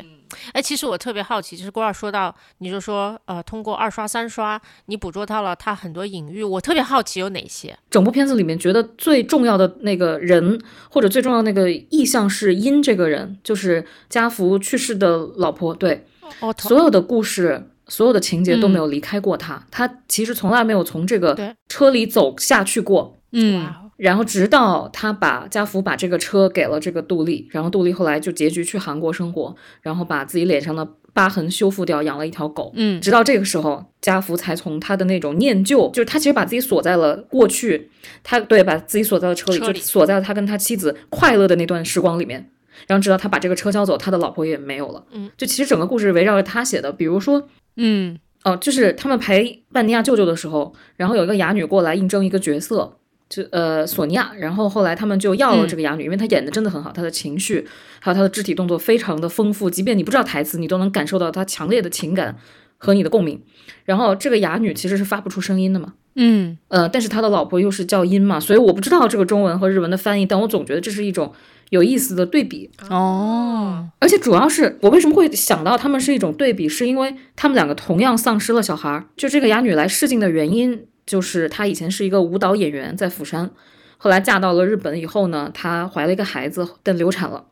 [0.53, 6.43] 哎，其实我特别好奇，就是郭二说到，你就说，呃，通过二刷、三刷，你捕捉到了他很多隐喻。
[6.43, 7.77] 我特别好奇有哪些？
[7.89, 15.73] 整部片子里面，觉得最重要的那个人，或者最重要的那个意象是殷这个人，就是家福去世的老婆。
[15.73, 16.05] 对，
[16.39, 23.19] 哦，所有的故事，所有的情节都没有离开过他，他其实从来没有从这个车里走下去过。
[23.31, 23.67] 嗯。
[23.99, 32.71] 然后直到他把家福把这个车给了这个杜丽，然后杜丽后来就结局去韩国生活，然后把自己脸上的疤痕修复掉，养了一条狗。
[32.75, 37.91] 嗯，直到这个时候，家福才从他的那种念旧，就是他其实把自己锁在了过去，
[38.23, 42.49] 他对把自己锁在了车里，就锁在了他跟他妻子快乐的那段时光里面。
[42.87, 45.03] 然后直到他把这个车交走，他的老婆也没有了。
[45.11, 52.98] 嗯，就其实整个故事围绕着他写的，比如说，嗯，哦，就是他们陪万尼亚舅舅的时候，然后有一个哑女过来应征一个角色。
[53.29, 57.67] 就呃，索尼娅，然后后来他们就要了这个哑女，因为她演的真的很好，她的情绪
[57.99, 62.35] 还有她的肢体动作非常的丰富，即便你不知道台词，你都能感受到她强烈的情感
[62.77, 63.39] 和你的共鸣。
[63.85, 71.31] 然后这个哑女其实是发不出声音的嘛，嗯呃，但是他的老婆又是叫音嘛，所以我不知道这个中文和日文的翻译，但我总觉得这是一种
[71.69, 73.89] 有意思的对比哦。
[73.99, 80.85] 而且主要是我为什么会想到他们是一种对比，是因为他们两个同样丧失了小孩儿，就这个哑女来试镜的原因。
[81.09, 83.49] 就是她以前是一个舞蹈演员，在釜山，
[83.97, 87.47] 后来嫁到了日本以后呢，她怀了一个孩子，但流产了，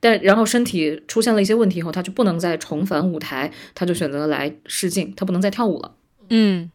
[0.00, 5.92] 但然后身体出现了一些问题以后，她就不能再重返舞台，她就选择来试镜，她不能再跳舞了。
[6.30, 6.68] 嗯，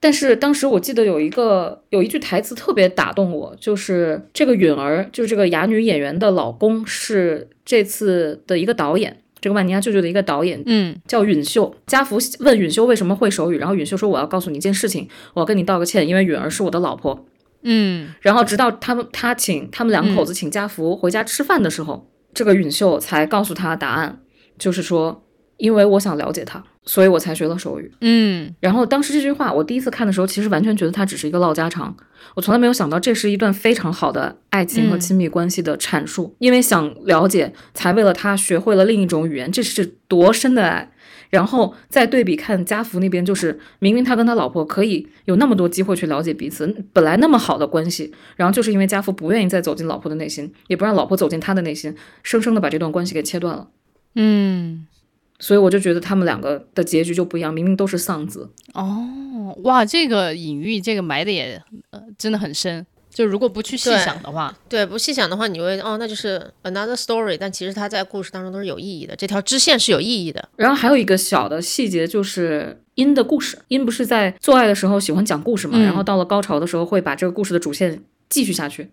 [0.00, 9.22] 但是当时我记得有一个有一句台词特别打动我，就是这个允儿，就是这个哑女演员的老公，是这次的一个导演。
[9.40, 11.74] 这个万尼亚舅舅的一个导演，嗯，叫允秀。
[11.86, 17.26] 家福问允秀为什么会手语，然后允秀说：“我要告诉你一件事情，我要跟你道个歉，因为允儿是我的老婆。”
[17.62, 24.20] 嗯，然后直到他们他请他们两口子请家福回家吃饭的时候，这个允秀才告诉他答案，
[24.58, 25.24] 就是说。
[25.58, 27.92] 因为我想了解他，所以我才学了手语。
[28.00, 31.94] 嗯，然后当时这句话我第一次看的时候，其实完全觉得它只是一个唠家常。
[32.34, 36.34] 我从来没有想到这是一段非常好的爱情和亲密关系的阐述。
[36.38, 40.90] 因为想了解，才为了他学会了另一种语言，这是多深的爱。
[41.28, 53.68] 然后再对比看家福那边，就是明明他跟他老婆可以有那么多机会去了解彼此，本来那么好的关系，然后就是因为家福不愿意再走进老婆的内心，也不让老婆走进他的内心，生生的把这段关系给切断了。
[54.14, 54.86] 嗯。
[55.38, 62.86] 所以我就觉得他们两个的结局就不一样，明明都是丧子哦，哇，这个隐喻这个埋的也呃真的很深。
[63.10, 67.36] 就如果不去细想的话，对，不细想的话，你会哦，那就是 another story。
[67.40, 70.48] 但其实它在故事当中都是有意义的，这条支线是有意义的。
[70.54, 78.90] 然后还有一个小的细节就是音的故事，音不是在做爱的时候喜欢讲故事嘛，然后到了高潮的时候会把这个故事的主线继续下去。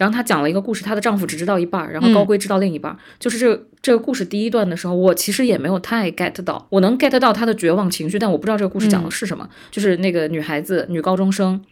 [0.00, 2.96] 然后她讲了一个故事，她的丈夫只知道一半，然后高贵知道另一半。
[3.18, 9.46] 就是这这个故事第一段的时候，我其实也没有太 get 到，我能 get 到她的绝望情绪，但我不知道这个故事讲的是什么。
[9.70, 11.62] 就是那个女孩子，女高中生，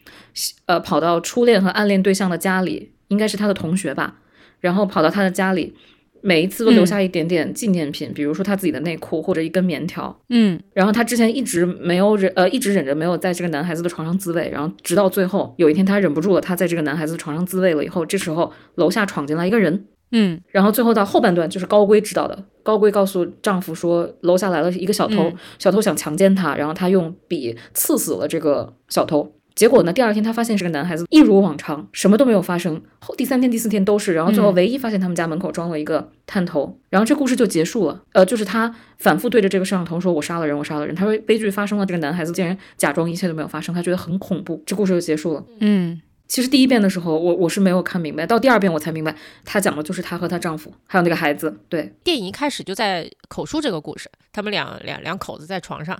[0.67, 4.17] 呃，跑到初恋和暗恋对象的家里，应该是她的同学吧，
[4.59, 5.75] 然后跑到她的家里。
[6.21, 10.17] 每一次都留下一点点纪念品，比如说他自己的内裤或者一根棉条。
[10.29, 19.85] 嗯，然后他之前一直没有忍，呃，一直忍着没有在这个男孩子的床上自慰，然后直到最后有一天他忍不住了，他在这个男孩子的床上自慰了以后，这时候楼下闯进来一个人。
[20.11, 29.31] 嗯，然后最后到后半段就是高贵知道的，高贵告诉丈夫说楼下来了一个小偷，小偷想强奸她，然后她用笔刺死了这个小偷。
[29.55, 29.91] 结果呢？
[29.91, 32.81] 第二天他发现是个男孩子，一如往常，什么都没有发生。
[32.99, 38.01] 后第三天、第四天都是，然后最后唯一发现他们家门口装了一个探头，然后这故事就结束了。
[38.13, 44.63] 呃，就是他反复对着这个摄像头说：“我杀了人，我杀了人。”他说悲剧发生了，这个男孩子竟然假装一切都没有发生，他觉得很恐怖。
[44.65, 45.43] 这故事就结束了。
[45.59, 51.59] 嗯，其实第一遍的时候，我我是没有看明白，到第二遍我才明白，他讲的就是她和她丈夫还有那个孩子。
[51.67, 55.97] 对，电影一开始就在口述这个故事，他们两两两口子在床上。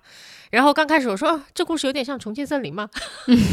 [0.49, 2.89] 然后刚开始我说这故事有点像重庆森林吗？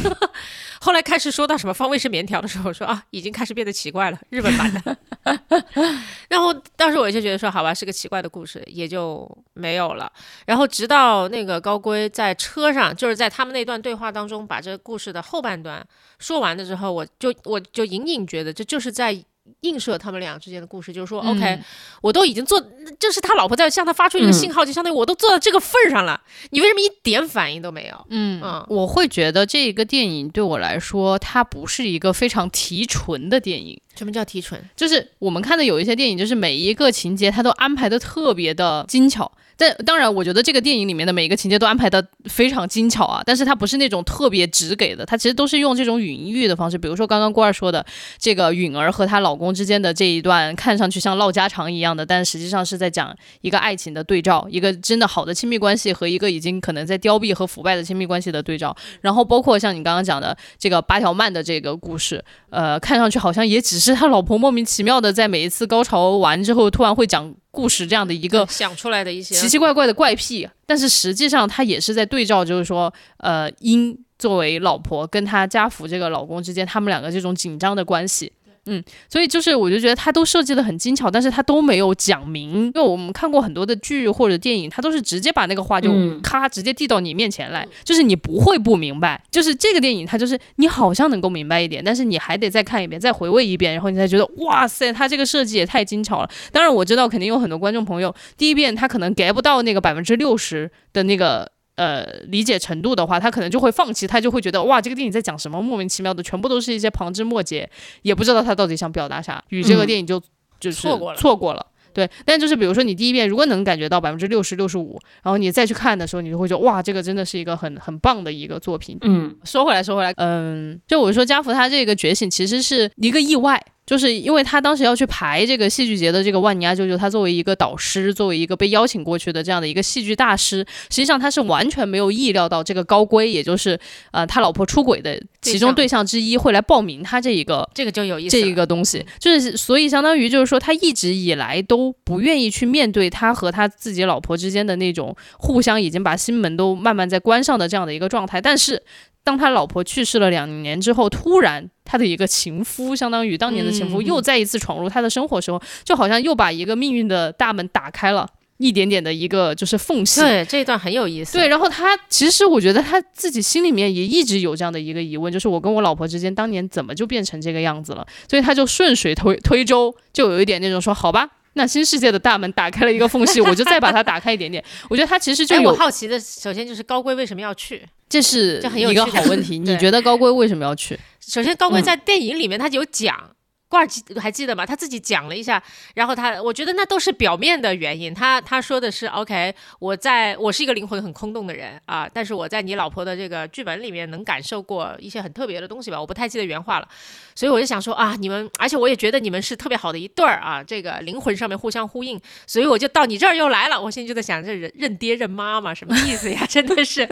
[0.81, 4.97] 后来开始说到什么方位是棉条的时候，说啊已经开始变得奇怪了，日本版的。
[6.29, 10.11] 然后当时我就觉得说好吧，是个奇怪的故事，也就没有了。
[10.47, 15.87] 然后直到那个高龟在车上，就是在他们那段对话当中，把这个故事的后半段
[16.19, 19.25] 说完了之后，我就我就隐隐觉得这就是在。
[19.61, 21.59] 映射他们俩之间的故事，就是说，OK，
[22.03, 22.61] 我都已经做，
[22.99, 28.07] 就是他老婆在向他发出一个信号，就相当于我都做到这个份儿上了，你为什么一点反应都没有？
[28.11, 33.81] 嗯嗯，我会觉得这一个电影对我来说，它不是一个非常提纯的电影。
[33.97, 34.61] 什么叫提纯？
[34.77, 39.33] 就是我们看的有一些电影，就是每一个情节它都安排的特别的精巧。
[39.59, 47.85] 但当然，我觉得这个电影里面的每一个情节都安排的非常精巧啊，但是它不是那种特别直给的，它其实都是用这种隐喻的方式，比如说刚刚郭二说的
[48.19, 67.35] 这个允儿和她老公之间的这一段，看上去像唠家常一样的，但实际上是在讲一个爱情的对照，一个真的好的亲密关系和一个已经可能在凋敝和腐败的亲密关系的对照，然后包括像你刚刚讲的这个八条曼的这个故事，呃，看上去好像也只是他老婆莫名其妙的在每一次高潮完之后突然会讲。
[67.57, 78.31] 故事这样的一个想出来的一些奇奇怪怪的怪癖，但是实际上他也是在对照，就是说，呃，英作为老婆跟他家福这个老公之间，他们两个这种紧张的关系。
[78.67, 82.67] 嗯，所以就是我就觉得他都设计的很精巧，但是他都没有讲明。
[82.67, 89.23] 因为我们看过很多的剧或者电影，他都是直接把那个话就咔直接递到你面前来，就是你不会不明白。
[89.31, 96.31] 就是这个电影，它就是你好像能够明白一点，但是你还得再看一遍，再回味一遍，然后你才觉得哇塞，他这个设计也太精巧了。
[96.51, 101.56] 当然我知道肯定有很多观众朋友第一遍他可能 get 不到那个百分之六十的那个。
[101.77, 107.69] 呃，理解程度的话，他可能就会放弃，他就会觉得哇，这个电影在讲什么莫名其妙的，全部都是一些旁枝末节，
[108.03, 110.21] 也不知道他到底想表达啥，与这个电影就
[110.59, 111.67] 就是错过了，错过了。
[111.93, 118.99] 对，但就是比如说你第一遍如果能感觉到百分之六十六十五，然后你再去看的时候，你就会觉得哇，这个真的是一个很很棒的一个作品。
[119.01, 123.63] 嗯，说回来说回来，嗯，就我说家福他这个觉醒其实是一个意外。
[123.87, 133.79] 就是因为他当时要去排这个戏剧节的这个万尼亚舅舅，他作为一个导师，作为一个被邀请过去的这样的一个戏剧大师，实际上他是完全没有意料到这个高圭，也就是
[134.11, 148.83] 呃他老婆出轨的其中对象之一会来报名他这一个这个就有意思这一个东西，就是所以相当于就是说他一直以来都不愿意去面对他和他自己老婆之间的那种互相已经把心门都慢慢在关上的这样的一个状态，但是。
[149.27, 160.21] 当他老婆去世了两年之后，突然他的一个情夫，相当于当年的情夫，又再一次闯入他的生活时候，就好像又把一个命运的大门打开了一点点的一个就是缝隙。
[160.21, 161.35] 对，这一段很有意思。
[161.35, 168.07] 对，然后他其实我觉得他自己心里面也一直有这样的一个疑问，就是我跟我老婆之间当年怎么就变成这个样子了？
[168.29, 171.29] 所以他就顺水推推舟，就有一点那种说好吧。
[171.57, 174.63] 那新世界的大门打开了一个缝隙，我就再把它打开一点点。
[174.89, 179.59] 我觉得它其实就有好奇的，首先就是高贵为什么要去，这是一个好问题。
[179.61, 180.99] 你觉得高贵为什么要去？
[181.21, 183.36] 首先，高贵在电影里面他有讲。
[183.69, 184.65] 挂记还记得吗？
[184.65, 185.63] 他自己讲了一下，
[185.95, 188.15] 然后他我觉得那都是表面的原因。
[188.15, 196.01] 他他说的是 OK，我在我是一个灵魂很空洞的人啊，但是我在你老婆的这个剧本里面能感受过一些很特别的东西吧？
[196.01, 196.89] 我不太记得原话了，
[197.35, 203.81] 所以我就想说啊，你们，而且我也觉得你们是特别好的一对儿啊，这个灵魂上面互相呼应，所以我就到你这儿又来了。
[203.81, 206.47] 我现在就在想，这人认爹认妈嘛，什么意思呀？
[206.49, 207.03] 真的是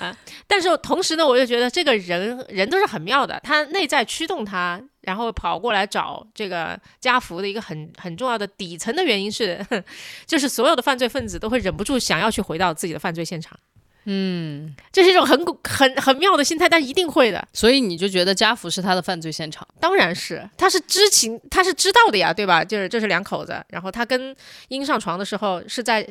[0.00, 4.80] 啊，但是同时呢，我又觉得这个人人都是很妙的，他内在驱动他。
[5.02, 9.64] 然后跑过来找这个家福的一个很很重要的底层的原因是，
[10.26, 13.58] 就是所有的犯罪分子都会忍不住想要去回到自己的犯罪现场。
[14.04, 17.46] 嗯，这是一种很很很妙的心态，但一定会的。
[17.52, 19.66] 所以你就觉得家福是他的犯罪现场？
[19.78, 22.64] 当然是，他是知情，他是知道的呀，对吧？
[22.64, 24.34] 就是这是两口子，然后他跟
[24.68, 26.06] 英上床的时候是在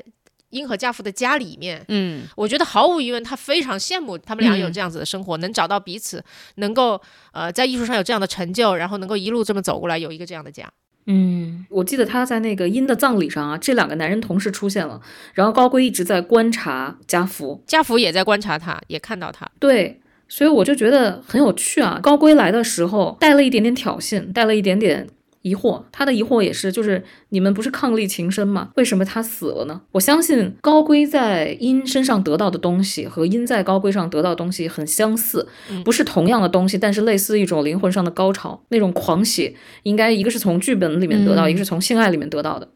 [0.50, 1.84] 英和家福的家里面。
[1.88, 6.24] 嗯，我觉得毫无疑问，他非常羡慕他们俩有这样子的生活，能找到彼此，
[6.56, 7.00] 能够
[7.32, 10.70] 呃在艺术上有这样的成就，然后能够一路这么走过来，有一个这样的家。
[11.06, 15.02] 嗯，我记得他在那个殷的葬礼上啊，这两个男人同时出现了，
[15.34, 19.50] 然后高贵一直在观察家福，家福也在观察他，也看到他。
[19.60, 22.00] 对，所以我就觉得很有趣啊。
[22.02, 25.08] 高贵来的时候带了一点点挑衅，带了一点点。
[25.42, 28.70] 疑惑，他的疑惑也是，就是你们不是伉俪情深吗？
[28.76, 29.82] 为什么他死了呢？
[29.94, 35.48] 我相信高圭在殷身上得到的东西和殷在高圭上得到的东西很相似，
[35.86, 42.68] 不是同样的东西，但是类似一种灵魂上的高潮，那种狂喜，应该一个是从剧本里面得到，一个是从性爱里面得到的。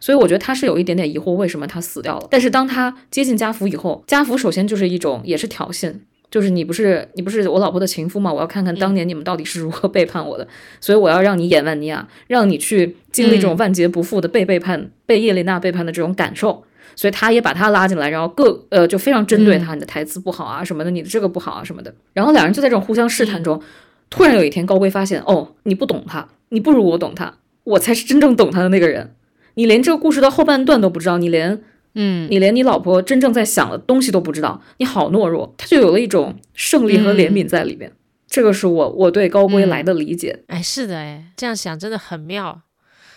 [0.00, 2.26] 所以我觉得他是有一点点疑惑，为什么他死掉了？
[2.30, 5.94] 但是当他接近家福以后，家福首先就是一种也是挑衅。
[6.34, 8.32] 就是你不是你不是我老婆的情夫吗？
[8.32, 10.44] 我要看看当年你们到底是如何背叛我的，
[10.80, 16.64] 所以我要让你演万尼亚，让你去经历这种万劫不复的被背叛、被叶琳娜背叛的这种感受。
[16.96, 21.94] 所以他也把他拉进来，然后各呃就非常针对他，你的台词不好啊什么的，你的这个不好啊什么的。
[22.12, 23.62] 然后两人就在这种互相试探中，
[24.10, 29.14] 突然有一天高贵发现，哦，你不懂他，你不如我懂他，我才是真正懂他的那个人。
[29.54, 31.62] 你连这个故事的后半段都不知道，你连。
[31.94, 37.92] 嗯，你连你老婆真正在想的东西都不知道，你好懦弱，他就有了一种胜利和怜悯在里面。
[38.28, 40.44] 这个是我我对高归来的理解。
[40.48, 42.60] 哎，是的，哎，这样想真的很妙。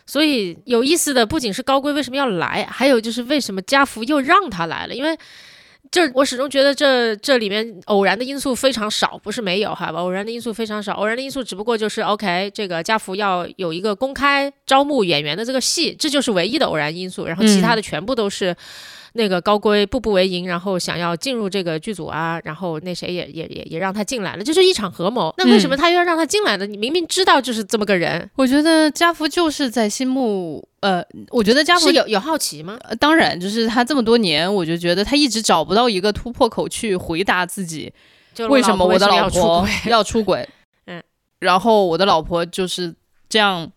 [0.05, 5.17] 所以有意思的不仅是高归为什么要来，还有就是为什么家福又让他来了，因为。
[5.91, 18.55] 就我始终觉得这这里面偶然的因素非常少，不是没有哈，偶然的因素非常少，偶然的因素只不过就是 OK，这个家福要有一个公开招募演员的这个戏，这就是唯一的偶然因素，然后其他的全部都是。
[19.17, 25.33] 那个高规步步为营，然后想要进入这个剧组啊，然后那谁也也也也让他进来了，就是一场合谋。
[25.37, 26.65] 那为什么他又要让他进来呢？
[26.65, 28.29] 你明明知道就是这么个人。
[28.35, 32.77] 我觉得家福就是在心目，呃，我觉得家福有有好奇吗？
[32.83, 37.91] 呃，当然，就是他这么多年，我就觉得他一直找不到一个突破口去回答自己，
[38.49, 40.47] 为什么我的老婆要出轨？
[40.85, 41.01] 嗯，
[41.39, 42.93] 然后我的老婆就是
[43.27, 43.71] 这样。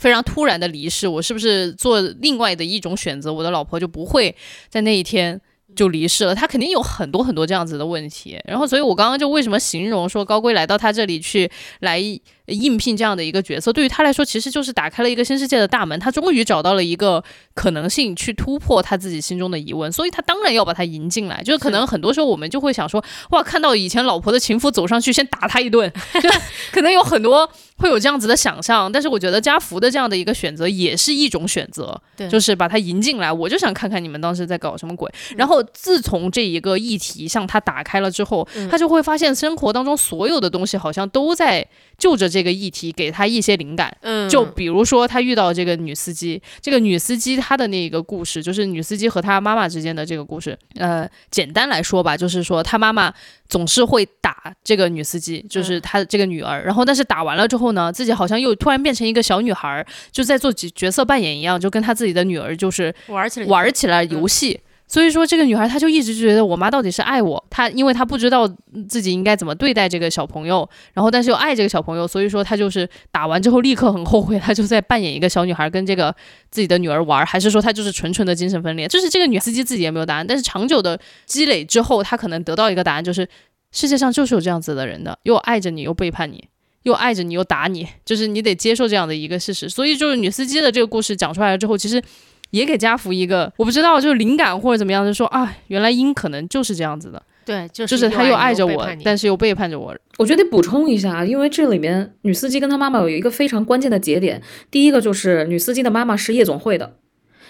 [0.00, 3.30] 非常突然的离世，我是不是做另外的一种选择？
[3.32, 4.34] 我的老婆就不会
[4.68, 5.38] 在那一天
[5.76, 6.34] 就离世了。
[6.34, 8.40] 他肯定有很多很多这样子的问题。
[8.44, 12.02] 然后，所以我刚刚就为什么形容说高贵来到他这里去来。
[12.50, 15.98] 应聘这样的一个角色，对于他来说，其实就是打开了一个新世界的大门。
[15.98, 17.22] 他终于找到了一个
[17.54, 21.42] 可能性，去突破他自己心中的疑问，所以他当然要把他迎进来。
[21.42, 26.28] 就是可能很多时候我们就会想说，哇，看到以前老婆的情夫走上去，先打他一顿， 就
[26.72, 28.90] 可能有很多会有这样子的想象。
[28.90, 33.32] 但是我觉得家福的这样的一个选择也是一种选择，对，就是把他迎进来。
[33.32, 35.10] 我就想看看你们当时在搞什么鬼。
[35.36, 41.66] 然后自从这一个议题向他打开了之后，他就会发现生活当中所有的东西好像都在
[41.98, 43.30] 就着这个议题给他。
[43.30, 50.58] 一些灵感，嗯，就比如说他遇到这个女司机，这个女司机她的那个故事，就是女司机和她妈妈之间的这个故事。
[50.74, 53.14] 呃，简单来说吧，就是说她妈妈
[53.48, 56.60] 总是会打这个女司机，就是她这个女儿。
[56.64, 64.58] 然后，但是打完了之后呢，自己好像又突然变成一个小女孩，就在做角角色扮演一样，就跟她自己的女儿就是玩起来玩起来游戏。
[64.90, 68.44] 所以说，这个女孩她就一直觉得我妈到底是爱我，她因为她不知道
[68.88, 76.12] 自己应该怎么对待这个小朋友，然后但是又爱这个小朋友，所以说她就是打完之后立刻很后悔，她就在扮演一个小女孩跟这个
[76.50, 78.88] 自己的女儿玩，还是说她就是纯纯的精神分裂？
[78.88, 83.28] 就是这个女司机自己也没有答案，但是长久的积累之后，她可能得到一个答案，就是
[83.70, 86.48] 世界上就是有这样子的人的，又爱着你又背叛你，
[86.82, 89.68] 又爱着你又打你，就是你得接受这样的一个事实。
[89.68, 92.02] 所以就是女司机的这个故事讲出来了之后，其实。
[92.50, 99.96] 也给家福一个我不知道，就是灵感或者怎么样，就说啊，原来鹰可能就是这样子的，对，就是他又爱着我，但是又背叛着我。
[100.18, 106.96] 我觉得得补充一下，因为这里面女司机跟她妈妈有一个非常关键的节点，第一个就是女司机的妈妈是夜总会的，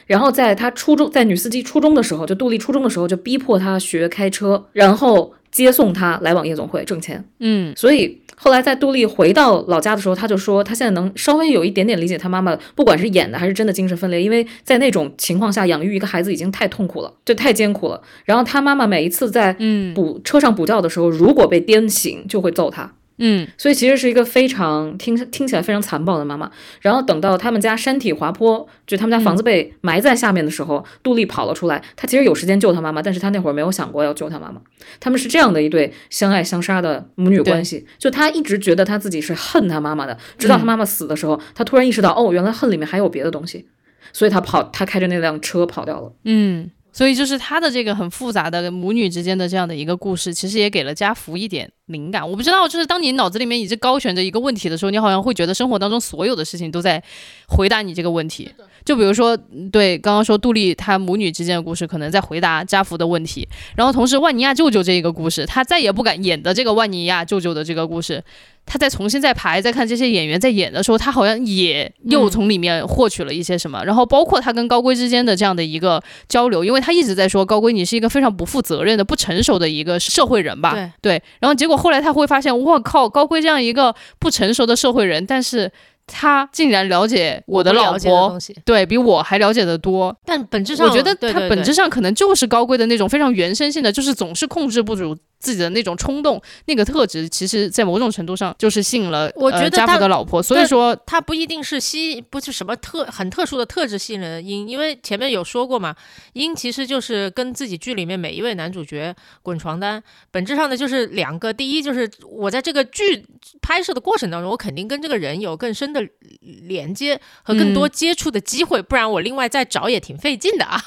[0.06, 8.20] 然后在她初中，在女司机初中的时候，就杜丽初中的时候就逼迫她学开车，然后接送他来往夜总会挣钱，嗯，所以。
[8.42, 18.00] 后来在杜丽回到老家的时候，他就说他现在能稍微有一点点理解他妈妈，不管是演的还是真的精神分裂，因为在那种情况下养育一个孩子已经太痛苦了，就太艰苦了。
[18.24, 22.90] 然后他妈妈每一次在嗯补车上补觉的时候，如果被颠醒，就会揍他。
[23.20, 26.50] 嗯，所以其实是一个非常听听起来非常残暴的妈妈。
[26.80, 31.82] 然后等到他们家山体滑坡，就他们家房子被埋在下面的时候，杜丽跑了出来。
[31.96, 34.60] 她其实有时间救她妈妈，但是她那会儿没有想过要救她妈妈。
[34.98, 37.86] 他们是这样的一对相爱相杀的母女关系。
[37.98, 43.68] 就她一直觉得她自己是恨她妈妈的，直到她妈妈死的时候，他突然意识到，哦，原来恨里面还有别的东西。
[44.12, 46.12] 所以她跑，她开着那辆车跑掉了。
[46.24, 46.70] 嗯。
[46.92, 52.28] 所以就是她的这个很复杂的母女之间的这样的一个故事，其实也给了家福一点灵感。
[52.28, 57.02] 我不知道，就是当你脑子里面一直高悬着一个问题的时候，你好像会觉得生活当中所有的事情都在
[57.48, 58.50] 回答你这个问题。
[58.84, 59.36] 就比如说，
[59.70, 63.46] 对刚刚说杜丽她母女之间的故事，可能在回答家福的问题。
[63.76, 68.24] 然后同时，万尼亚舅舅这一个故事，他再也不敢演的这个万尼亚舅舅的这个故事。
[68.66, 73.82] 他再重新再排再看这些演员在演的时候，他好像也又从里面获取了一些什么。
[73.84, 80.74] 然后包括他跟高圭之间的这样的一个交流，因为他一直在说高圭你是一个非常不负责任的、不成熟的一个社会人吧？
[80.74, 81.22] 对对。
[81.40, 85.72] 然后结果后来他会发现，我靠，高贵这样一个不成熟的社会人，但是。
[86.12, 90.16] 他竟然了解我的老婆，对比我还了解的多。
[90.24, 100.42] 但本质上，我觉得他本质上可能就是高贵的那种非常原生性的，就是总是控制不住自己的那种冲动，那个特质，其实在某种程度上就是吸引了我觉得家父的老婆。
[100.42, 105.96] 所以说，他不一定是吸，不是什么特很特殊的特质吸引了因，因为前面有说过嘛，
[106.34, 111.52] 因其实就是跟自己剧里面每一位男主角滚床单，本质上的就是两个。
[111.52, 113.26] 第一就是我在这个剧
[113.60, 116.06] 拍摄的过程当中，我肯定跟这个人有更深的。
[116.40, 120.80] 连接和更多接触的机会，不然我另外再找也挺费劲的啊。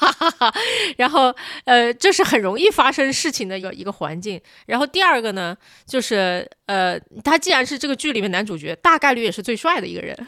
[0.96, 1.34] 然后，
[1.64, 4.40] 呃，这是很容易发生事情的一个一个环境。
[4.66, 10.16] 然后第二个呢，就是呃，他既然是这个剧里面男主角，大概率也是最帅的一个人。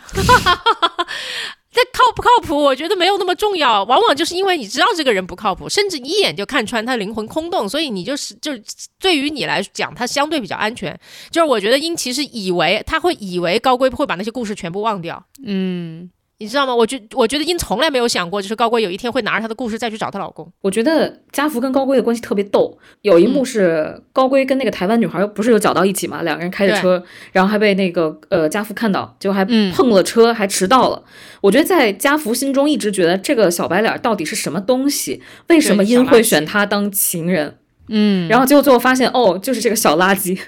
[1.73, 2.57] 这靠不靠谱？
[2.57, 3.85] 我觉得没有那么重要。
[3.85, 8.53] 往往就是因为你知道这个人不靠谱，甚至一眼就看穿他灵魂空洞，所以你就是就
[8.99, 10.99] 对于你来讲，他相对比较安全。
[11.31, 15.23] 就是我觉得英其实以为他会以为高贵会把那些故事全部忘掉。
[15.45, 16.11] 嗯。
[16.39, 16.75] 你知道吗？
[16.75, 20.47] 我觉我觉得英从来没有想过，就是高贵有一天会拿着她的故事再去找她老公。
[20.61, 31.03] 我觉得家福跟高贵的关系特别逗，有一幕是高贵跟那个台湾女孩不是有搅到一起嘛，两个人开着车，然后还被那个呃家福看到，结果还碰了车，还迟到了。
[31.41, 35.23] 我觉得在家福心中一直觉得这个小白脸到底是什么东西？
[35.49, 37.57] 为什么英会选他当情人？
[37.89, 40.39] 嗯，然后结果最后发现，哦，就是这个小垃圾，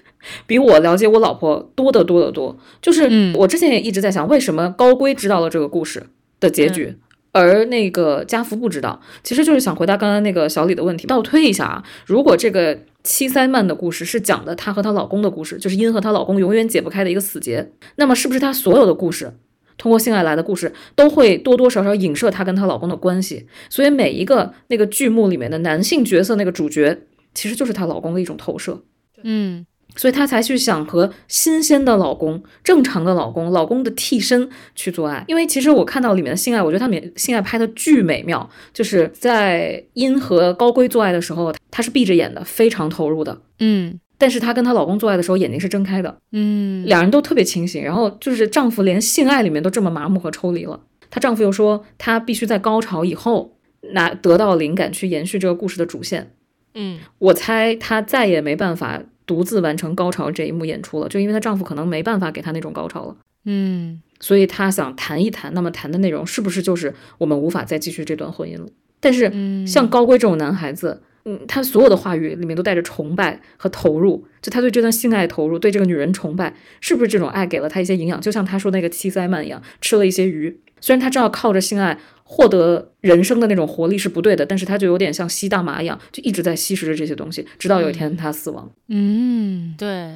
[0.47, 2.59] 比我了解我老婆多得多得多。
[2.83, 6.07] 就是我之前也一直在想，为什么高圭知道了这个故事
[6.41, 6.97] 的结局，
[7.33, 9.01] 而那个家福不知道？
[9.23, 11.07] 其实就是想回答刚刚那个小李的问题。
[11.07, 19.33] 倒推一下啊，如果这个七三曼的故事是讲的她和她老公的故事，就是因和她老公永远解不开的一个死结，那么是不是她所有的故事，
[19.77, 23.47] 通过性爱来的故事，都会多多少少影射她跟她老公的关系？
[23.71, 26.99] 所以每一个那个剧目里面的男性角色，那个主角。
[27.35, 28.83] 其实就是她老公的一种投射，
[29.23, 29.67] 嗯，
[29.97, 35.25] 所以她才去想和新鲜的老公、正常的老公、老公的替身去做爱。
[35.29, 38.49] 因为其实我看到里面的性爱，我觉得他们性爱拍的巨美妙。
[38.73, 43.99] 就是在殷和高龟做爱的时候，她是闭着眼的，非常投入的，嗯。
[44.21, 47.81] 但是她跟她老公做爱的时候，眼睛是睁开的，嗯，两人都特别清醒。
[47.85, 53.57] 然后就是丈夫连性爱里面都这么麻木和抽离了，她丈夫又说她必须在高潮以后
[53.93, 56.33] 拿得到灵感去延续这个故事的主线。
[56.75, 63.17] 嗯，我猜她再也没办法独自完成高潮这一幕演出了，就因为她丈夫可能没办法给她那种高潮了。
[63.45, 68.67] 嗯，所以她想谈一谈，那么谈的内容是不是就是我们无法再继续这段婚姻了？
[69.01, 69.33] 但是
[69.67, 78.21] 像高贵这种男孩子，嗯，他所有的话语里面都带着崇拜和投入，就他对这段性爱投入，对这个女人崇拜，是不是这种爱给了他一些营养？
[78.21, 81.99] 就像他说那个七鳃鳗一样，吃了一些鱼，虽然他知道靠着性爱。
[82.31, 88.71] 获得人生的那种活力是不对的，但是他就有点像吸大麻一样，就一直在吸食着这些东西，直到有一天他死亡。
[88.89, 90.15] 嗯，对，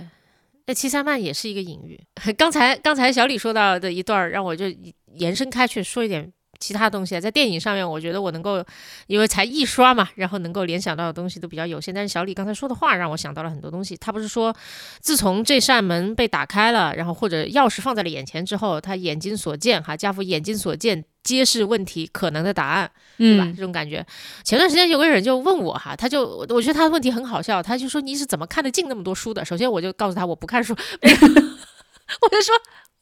[0.67, 1.99] 那七三曼也是一个隐喻。
[2.37, 4.67] 刚才刚才小李说到的一段，让我就
[5.15, 6.31] 延伸开去说一点。
[6.63, 8.65] 其他东西啊，在电影上面，我觉得我能够，
[9.09, 11.93] 因为才一刷嘛，然后能够联想到的东西都比较有限。
[11.93, 13.97] 但是小李刚才说的话让我想到了很多东西。
[13.97, 14.55] 他不是说，
[15.01, 22.89] 自从这扇门被打开了，然后或者钥匙放在了眼前之后，他眼睛所见，哈，家父眼睛所见皆是问题可能的答案，
[23.19, 23.45] 对吧？
[23.57, 24.07] 这种感觉。
[24.45, 29.45] 前段时间有个人就问我哈，他就我觉得他的问题很好笑，他就说你是怎么看得进那么多书的？
[29.45, 32.55] 首先我就告诉他我不看书， 我就说。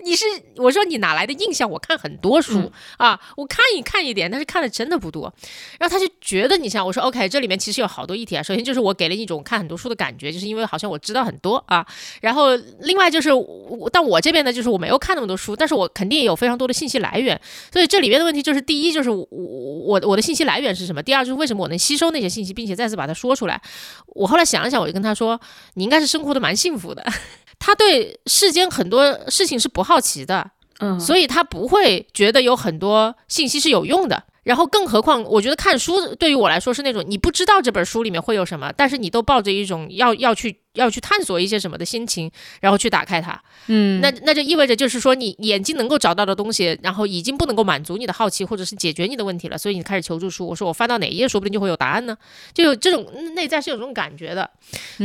[0.05, 0.25] 你是
[0.57, 1.71] 我说你哪来的印象？
[1.71, 5.33] 我看很多书啊，我看一看一点，但是看的真的不多。
[5.79, 8.43] 然后他就觉得你像我说，OK，这里面其实有好多议题啊。
[8.43, 11.87] 首先就是我给了一种看很多书的感觉，就是因为好像我知道很多啊。
[12.21, 17.41] 然后另外就是我，但我这边呢，就是我没有看那么多书，但是我肯定也有非常多的信息来源。
[17.73, 21.03] 所以这里面的问题就是，第一就是我我我的信息来源是什么？
[21.03, 23.61] 第二就是为什么我能吸收那些信息，并且再次把它说出来？
[24.07, 25.41] 我后来想一想，我就跟他说，
[25.75, 27.05] 你应该是生活的蛮幸福的。
[27.61, 30.51] 他对世间很多事情是不好奇的，
[30.81, 34.25] 嗯，所以他不会觉得有很多信息是有用的。
[34.43, 43.41] 然后，更何况，我觉得看书对于我来说是那种你不知道这本书里面会有什么，但是你都抱着一种要要去要去探索一些什么的心情，然后去打开它。
[43.67, 50.47] 嗯，那那就意味着就是说你眼睛能够找到的东西，然后已经不能够满足你的好奇或者是解决你的问题了，所以你开始求助书。
[50.47, 52.17] 我说我翻到哪一页，说不定就会有答案呢？
[52.55, 54.49] 就有这种内在是有这种感觉的，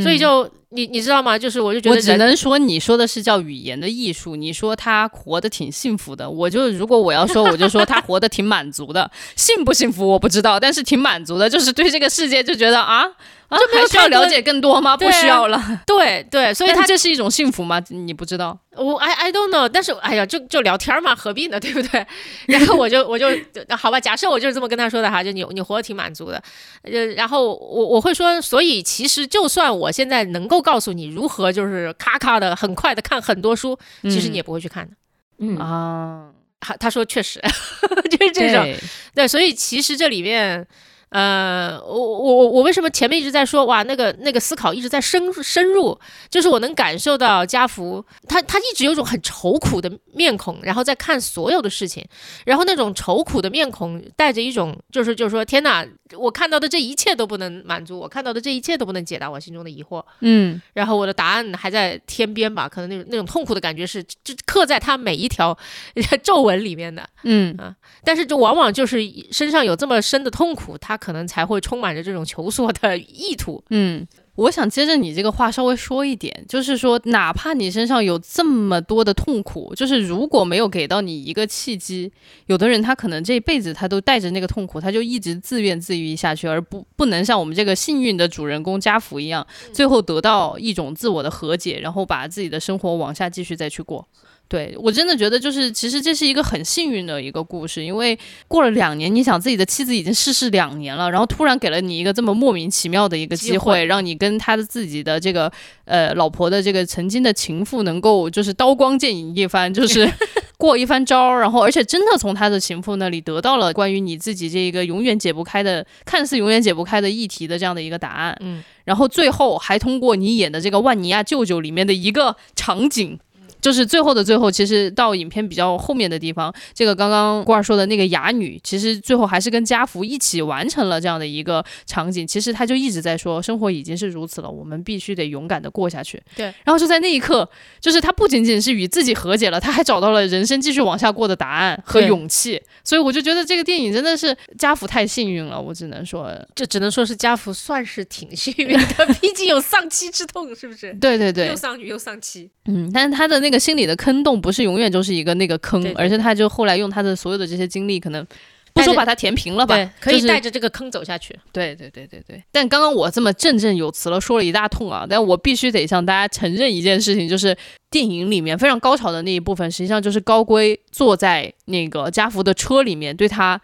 [0.02, 1.38] 所以就你你知道吗？
[1.38, 13.04] 就是我就觉得我只能说你说的是叫语言的艺术，你说他活得挺幸福的，我就如果我要说，我就说他活得挺满足的，幸不幸福我不知道，但是挺满足的，就是对这个世界就觉得啊。
[13.48, 14.96] 啊，还需要了解更多吗？
[14.96, 15.62] 不需要了。
[15.86, 17.80] 对对，所以他这是一种幸福吗？
[17.90, 18.58] 你不知道？
[18.76, 19.68] 我 I I don't know。
[19.68, 21.60] 但是哎呀，就就聊天嘛，何必呢？
[21.60, 22.06] 对不对？
[22.48, 23.28] 然后我就我就
[23.76, 26.42] 好吧，假设我就是这么跟他说的哈，就你你活得挺满足的。
[26.82, 34.92] 呃，然后我我会说，所以其实就算我现在能够告诉你如何就是咔咔的很快的看很多书，其实你也不会去看的。
[35.38, 37.40] 嗯啊，他他说确实
[38.10, 38.74] 就是这种。
[39.14, 40.66] 对，所以其实这里面。
[41.10, 45.96] 呃，我我我我为什么前面一直在说哇，那个那个思考一直在深深入，
[46.28, 52.04] 就是我能感受到家福他他一直有种很愁苦的面孔，然后在看所有的事情，
[52.44, 55.86] 然后那种愁苦的面孔带着一种就是就是说天哪，
[56.18, 65.56] 我看到的这一切都不能满足我，看到的这一切都不能解答我心中的疑惑，嗯，然后我的答案还在天边吧，可能那种那种痛苦的感觉是就刻在他每一条
[66.24, 68.98] 皱纹里面的，嗯啊，但是就往往就是
[69.30, 70.95] 身上有这么深的痛苦，他。
[70.96, 73.62] 可能才会充满着这种求索的意图。
[73.70, 82.12] 嗯，我想接着你这个话稍微说一点，就是说，哪怕你身上有这么多的痛苦，就是如果没有给到你一个契机，
[82.46, 94.06] 有的人他可能这辈子他都带着那个痛苦，他就一直自怨自艾下去，而不不能像我们这个幸运的主人公家福一样，最后得到一种自我的和解，然后把自己的生活往下继续再去过。
[94.48, 98.16] 对我真的觉得，就是其实这是一个很幸运的一个故事，因为
[98.46, 105.50] 过了两年，你想自己的妻子已经逝世两年了，然后突然给了你一个这么莫名其妙的一个机会，让你跟他的自己的这个
[105.84, 110.08] 呃老婆的这个曾经的情妇能够就是刀光剑影一番，就 是
[110.56, 123.18] 过一番招，然后而且真的从他的情妇那里得到了关于你自己这一个永远解不开的、看似永远解不开的议题的这样的一个答案，嗯，然后最后还通过你演的这个万尼亚舅舅里面的一个场景。
[123.60, 132.26] 就是最后的最后，其实到影片比较后面的地方，这个刚刚郭儿说的那个哑女，其实最后还是跟家福一起完成了这样的一个场景。
[132.26, 136.22] 其实他就一直在说，生活已经是如此了，我们必须得勇敢的过下去。
[136.34, 136.46] 对。
[136.64, 137.48] 然后就在那一刻，
[137.80, 142.60] 就是他不仅仅是与自己和解了，他还找到了人生继续往下过的答案和勇气。
[142.84, 150.92] 所以我就觉得这个电影真的是家福太幸运了，我只能说，这只能说是家福算是挺幸运的， 毕竟有丧妻之痛，是不是？
[150.94, 152.50] 对对对，又丧女又丧妻。
[152.68, 153.56] 嗯，但是他的那个。
[153.66, 158.24] 心里的坑洞不是永远就是一个那个坑，而且他就后来用他的所有的这些经历，可能
[158.72, 161.34] 不说把它填平了吧，可以带着这个坑走下去。
[161.50, 162.40] 对对对对对。
[162.52, 167.56] 但刚刚我这么振振有词了，说了一大通啊，但我必须得向大家承认一件事情，就是
[167.90, 173.60] 电影里面非常高潮的那一部分，实际上就是高圭坐在那个家福的车里面，对他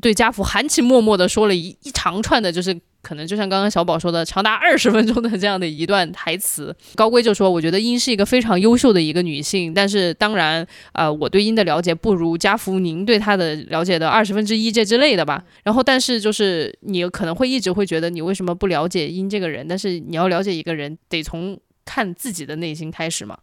[0.00, 2.76] 对家福含情脉脉的说了一一长串的，就是。
[3.04, 15.44] 可能就像刚刚小宝说的，长达二十分钟的这样的一段台词，高圭就说：“我觉得英是一个非常优秀的一个女性，但是当然，呃，我对英的了解不如家福您对她的了解的二十分之一这之类的吧。
[15.62, 19.68] 然后，但是就是你可能会一直会觉得你为什么不了解英这个人？
[19.68, 23.36] 但是你要了解一个人，得从看自己的内心开始嘛。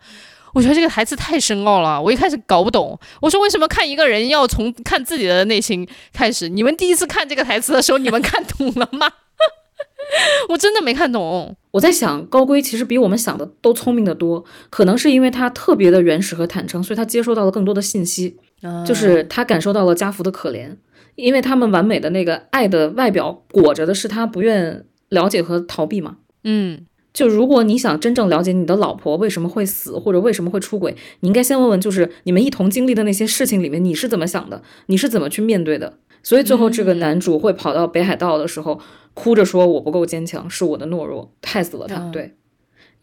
[0.53, 2.99] 我觉得这个台词太深奥了，我一开始搞不懂。
[3.22, 6.49] 我说为什么看一个人要从看自己的内心开始？
[6.49, 9.09] 你们第一次看这个台词的时候，你们看懂了吗？”
[10.49, 11.56] 我真的没看懂。
[11.72, 18.38] 我在想，高龟其实比我们想的都聪明的多，可能是因为他特别的原始和坦诚，所以他接收到了更多的信息。
[18.86, 20.76] 就是他感受到了家福的可怜，
[21.16, 26.18] 因为他们完美的那个爱的外表裹着的是他不愿了解和逃避嘛。
[26.43, 35.97] 嗯，就如果你想真正了解你的老婆为什么会死，或者为什么会出轨，你应该先问问，就是你们一同经历的那些事情里面，你是怎么想的，你是怎么去面对的。
[36.22, 38.80] 所以最后这个男主会跑到北海道的时候。
[39.14, 42.09] 哭着说我不够坚强，是我的懦弱害死了他。
[42.12, 42.36] 对，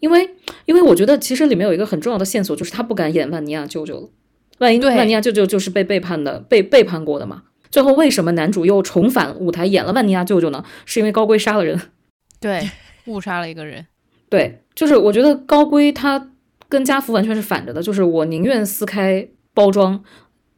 [0.00, 0.30] 因为
[0.64, 4.08] 因为我觉得其实里面有一个很重要的线索，就是他不敢演万尼亚舅舅了。
[4.58, 7.44] 万一万尼亚舅舅就是被背叛的，被背叛过的嘛。
[7.70, 10.64] 最后为什么男主又重返舞台演了万尼亚舅舅呢？
[10.84, 11.78] 是因为高圭杀了人，
[12.40, 12.68] 对，
[13.06, 13.86] 误杀了一个人。
[14.30, 16.30] 对，就是我觉得高圭他
[16.68, 20.02] 跟家福完全是反着的，就是我宁愿撕开包装，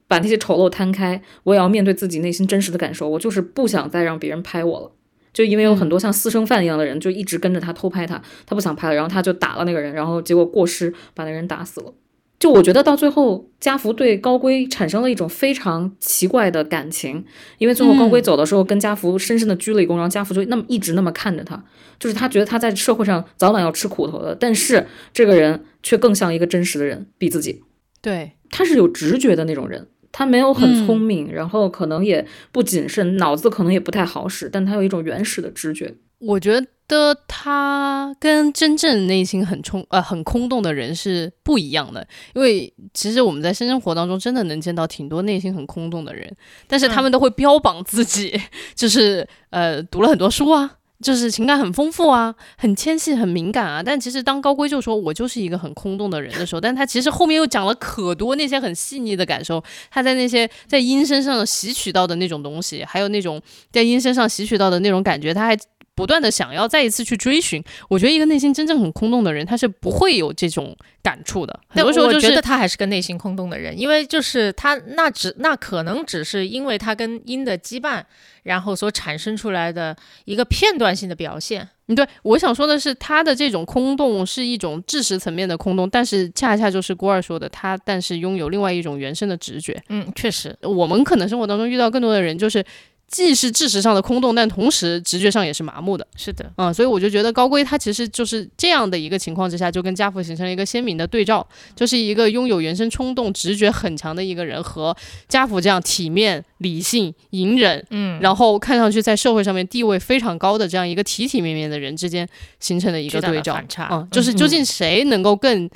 [0.08, 3.08] 把那些丑陋摊开，我也要面对自己内心真实的感受。
[3.08, 4.92] 我就是不想再让别人拍我了。
[5.32, 11.92] 就因为有很多像私生饭一样的人，就一直跟着他偷拍他，他不想拍了，然后他就打了那个人，然后结果过失把那个人打死了。
[12.38, 17.22] 就我觉得到最后，家福对高圭产生了一种非常奇怪的感情，
[17.58, 21.62] 因为最后高圭走的时候，跟家福深深的鞠了一躬，然后家福就那么一直那么看着他，
[21.98, 27.62] 就是他觉得他在社会上早晚要吃苦头的，但是这个人却更像一个真实的人，比自己。
[28.00, 35.94] 对，他是有直觉的那种人，他没有很聪明，然后可能也不谨慎，脑子可能也不太好使，但他有一种原始的直觉。
[36.18, 46.30] 我觉得他跟真正内心很冲呃很空洞的人是不一样的，因为其实我们在生活当中真的能见到挺多内心很空洞的人，
[46.66, 48.38] 但是他们都会标榜自己
[48.76, 53.82] 就是呃读了很多书啊，就是情感很丰富啊，很纤细很敏感啊。
[53.82, 63.40] 但其实当高圭就说我就是一个很空洞的人的时候，但他其实后面又讲了可多那些很细腻的感受，他在那些在鹰身上吸取到的那种东西，还有那种
[63.72, 65.56] 在鹰身上吸取到的那种感觉，他还。
[66.00, 71.60] 不断的想要再一次去追寻，我觉得一个内心真正很空洞的人，他是不会有这种感触的。
[71.68, 78.02] 很多时候，我觉得他还是个内心空洞的人，因为就是他那只那可能只是因为他跟阴的羁绊，
[78.44, 79.94] 然后所产生出来的
[80.24, 81.68] 一个片段性的表现。
[81.88, 89.82] 嗯，对，我想说的是，他的这种空洞是一种知识层面的空洞，但是恰恰就是郭二说的，他但是拥有另外一种原生的直觉。
[89.90, 92.64] 嗯，确实，我们可能生活当中遇到更多的人就是。
[93.10, 96.06] 既是知识上的空洞，但同时直觉上也是麻木的。
[96.16, 101.44] 是的，嗯，所以我就觉得高圭他其实就是这样的一个情况之下，就跟家父形成了一个鲜明的对照，
[101.74, 104.96] 就是一个拥有原生冲动、直觉很强的一个人，和
[105.28, 112.28] 家父这样体面、理性、隐忍，嗯，然后看上去在社会上面地位非常高的这样一个体体面面的人之间
[112.60, 115.68] 形成的一个对照，反差，嗯，就是究竟谁能够更。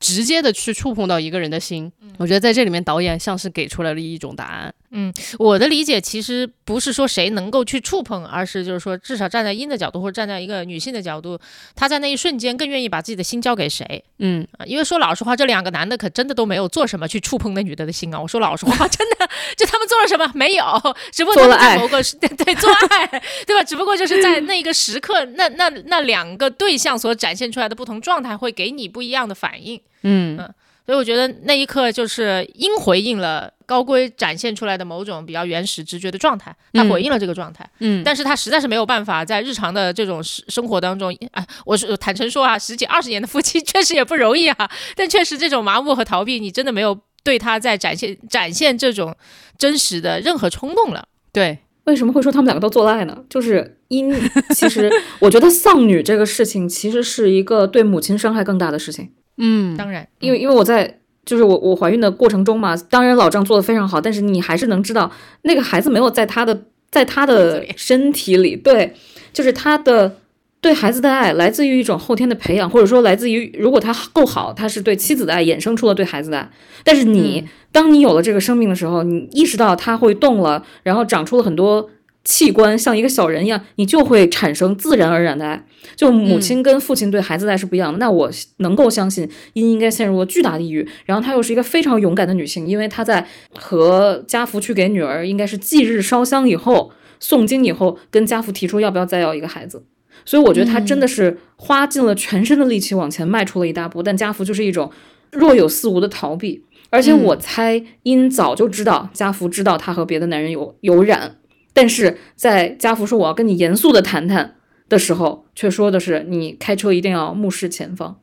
[0.00, 4.74] 直接的去触碰到一个人的心，我觉得在这里面导演像是给出来了一种答案。
[4.92, 11.38] 嗯，我的理解其实不是说谁能够去触碰，而是就是说至少站在阴的角度或者站在一个女性的角度，
[11.76, 14.02] 她在那一瞬间更愿意把自己的心交给谁？
[14.18, 18.18] 嗯，因为说老实话，这两个男的可真的都没有做什么去触碰那女的的心啊。
[18.18, 20.64] 我说老实话， 真的就他们做了什么没有？
[21.12, 23.06] 只不过他们在某个 对对做爱，
[23.46, 23.62] 对吧？
[23.62, 29.80] 只不过就是在那个时刻，那那那两个对象所展现出来的不同状态，会给你不一样的反应。
[30.02, 30.54] 嗯嗯，
[30.86, 37.68] 所以我觉得那一刻就是因回应了高龟展现出来的某种比较原始直觉的状态，他回应了这个状态。
[37.78, 44.70] 嗯，但是他实在是没有办法在日常的这种生生活当中，哎，我是坦诚说啊，十几二十年的夫妻 确实也不容易啊。
[44.96, 49.16] 但确实这种麻木和逃避，你真的没有对他在展现展现这种
[49.58, 51.06] 真实的任何冲动了。
[51.32, 53.24] 对，为什么会说他们两个都做爱呢？
[53.28, 54.12] 就是因，
[54.54, 54.90] 其实
[55.20, 59.12] 我觉得丧女这个事情其实是一个对母亲伤害更大的事情。
[59.40, 65.10] 嗯，当然，因为因为我在就是我我怀孕的过程中嘛，当然老张做的非常好，但是你还是能知道
[65.42, 68.94] 那个孩子没有在他的在他的身体里，对，
[69.32, 70.16] 就是他的
[70.60, 76.50] 对孩子的爱来自于一种后天的培养，或者说来自于如果他够好，他是对妻子的爱衍生出了对孩子的爱。
[76.84, 81.88] 但是你当你有了这个生命的时候，你意识到他会动了，然后长出了很多。
[82.24, 85.64] 器官像一个小人一样，你就会产生自然而然的爱。
[85.96, 87.98] 就母亲跟父亲对孩子的爱是不一样的。
[87.98, 90.86] 那我能够相信，因应该陷入了巨大的抑郁。
[91.06, 99.84] 然后她又是一个非常勇敢的女性，因为她在和家福去给女儿应该是祭日烧香以后，诵经以后，跟家福提出要不要再要一个孩子。
[100.24, 104.02] 所以我觉得她真的是花尽了全身的力气往前迈出了一大步。
[104.02, 104.90] 但家福就是一种
[105.32, 106.64] 若有似无的逃避。
[106.90, 111.36] 而且我猜，因早就知道家福知道她和别的男人有有染。
[111.72, 114.56] 但是在家福说我要跟你严肃的谈谈
[114.88, 118.20] 的时候，却说的是你开车一定要目视前方。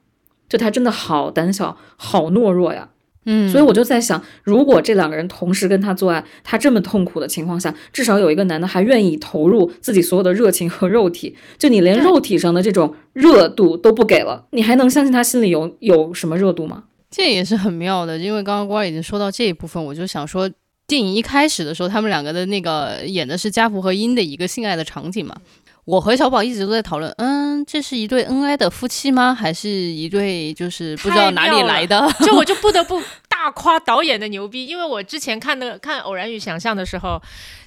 [0.50, 2.89] 就他真的好胆小，好懦弱呀。
[3.26, 11.36] 嗯，所以我就在想，如果这两个人同时跟他做爱，他这么痛苦的情况下，至少有一个男的还愿意投入自己所有的热情和肉体。
[11.58, 16.86] 就你连肉体上的这种热度都不给了，你还能相信他心里有有什么热度吗？
[17.12, 20.50] 这也是很妙的，因为刚刚瓜已经说到这一部分，我就想说。
[20.88, 25.35] 电影一开始的时候，他们两个的那个演的是家福和英的一个性爱的场景嘛。
[25.83, 29.33] 我和小宝一直都在讨论，嗯，这是一对恩爱的夫妻吗？
[29.33, 32.09] 还是一对就是不知道哪里来的？
[32.25, 37.21] 就我就不得不大夸导演的牛逼，因为我之前看那个看《偶然与想象》的时候，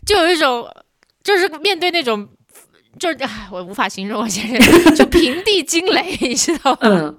[0.07, 0.67] 就有一种
[1.23, 2.29] 就是面对那种。
[3.01, 7.15] 就是唉，我无法形容，我现在就平地惊雷， 你知道吗？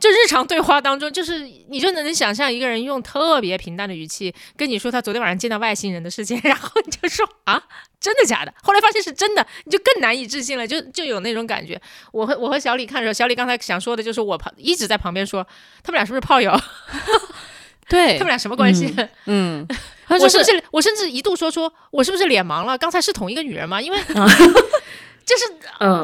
[0.00, 7.62] 就日常对话当中，就是你就能想象一个人用特别平淡的语气跟你说他昨天晚上见到外星人的事情， 然后你就说啊，
[8.00, 8.54] 真的假的？
[8.62, 11.78] 后来发现是真的，你就更难以置信了，就就有那种感觉。
[12.12, 15.46] 我和我和小李看的时候，小李刚才想说的就是我旁一直在旁边说，
[15.84, 16.58] 他们俩是不是炮友？
[17.88, 18.92] 对他们俩什么关系？
[19.26, 19.64] 嗯，
[20.08, 22.78] 我是不是我甚至一度说说我是不是脸盲了？
[22.78, 23.78] 刚才是同一个女人吗？
[23.82, 23.98] 因为。
[25.26, 25.44] 就是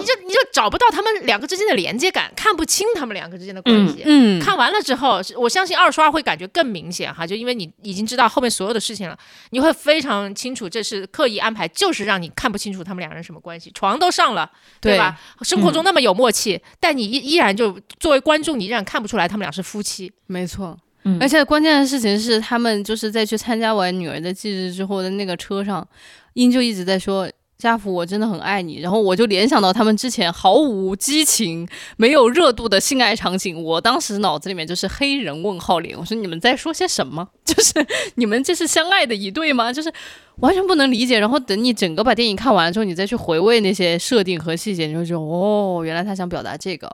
[0.00, 4.02] 你就你就找不到他们两个之间的连接感，看不清他们两个之间的关系。
[4.04, 9.16] 嗯，看完了之后，我相信二刷会感觉更明显哈，就因为你已经知道后面所有的事情了，
[9.50, 13.70] 你会非常清楚这是刻意安排，就是让你看不清楚他们两人什么关系。
[13.72, 14.50] 床都上了，
[14.80, 15.16] 对吧？
[15.42, 20.12] 生活中那么有默契，但你依依然就作为观众，你依然看不出来他们俩是夫妻。
[20.26, 20.76] 没错，
[21.20, 25.86] 而且关键的事情是，他们就是在去参加完女儿的忌日之后的那个车上，
[26.34, 27.30] 英就一直在说。
[27.62, 28.80] 家福，我真的很爱你。
[28.80, 35.96] 然后我就联想到他们之前毫无激情、没有热度的性爱场景，我当时脑子里面就是黑人问号脸。
[35.96, 37.28] 我说你们在说些什么？
[37.44, 37.72] 就是
[38.16, 39.72] 你们这是相爱的一对吗？
[39.72, 39.92] 就是
[40.36, 41.18] 完全不能理解。
[41.18, 46.90] 然后等你整个把电影看完了之后，你再去回味那些设定和细节，你就觉得哦，原来他想表达这个。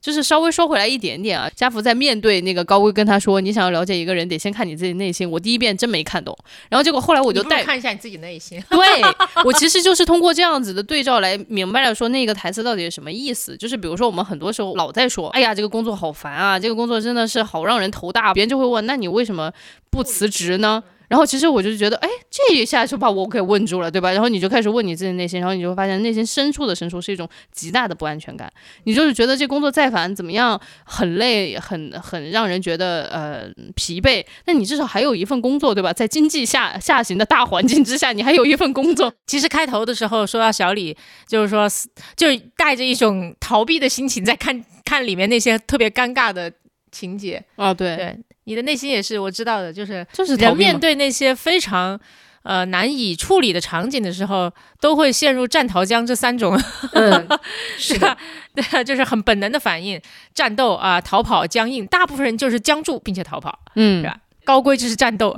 [0.00, 6.36] 就是稍微说回来一点点啊，家福在面对那个高贵跟他说：“你想要了解一个人，得先看你自己内心。”我第一遍真没看懂，
[6.68, 8.62] 然后结果后来我就带看一下你自己内心。
[8.70, 8.78] 对
[9.44, 13.56] 我其实就是通过这样子的对照来明白了说那个台词到底是什么意思。
[13.56, 19.52] 就是比如说我们很多时候老在说：“哎呀，这个工作好烦啊，这个工作真的是好让人头大。”别人就会问：“那你为什么
[19.90, 24.12] 不辞职呢？”然后其实我就觉得，哎，这一下就把我给问住了，对吧？
[24.12, 28.52] 然后你就开始问你自己内心，然后你就会发现内心深处的深处是一种极大的不安全感。
[28.84, 34.24] 你就是觉得这工作再烦怎么样，很累，很很让人觉得呃疲惫。
[34.44, 35.92] 那你至少还有一份工作，对吧？
[35.92, 39.12] 在经济下下行的大环境之下，你还有一份工作。
[39.26, 40.96] 其实开头的时候说到小李，
[41.26, 41.66] 就是说，
[42.16, 46.52] 就带着一种逃避的心情在看看里面那些特别尴尬的
[46.92, 48.18] 情节啊，对对。
[48.48, 52.00] 你的内心也是我知道的，就是就是人面对那些非常
[52.44, 56.58] 呃难以处理的场景的时候，都会陷入战逃僵这三种，
[57.76, 58.16] 是的，
[58.54, 60.00] 对，就是很本能的反应，
[60.32, 64.16] 战斗啊，逃跑，僵硬，大部分人就是僵住并且逃跑，嗯，是吧？
[64.46, 65.36] 高规就是战斗，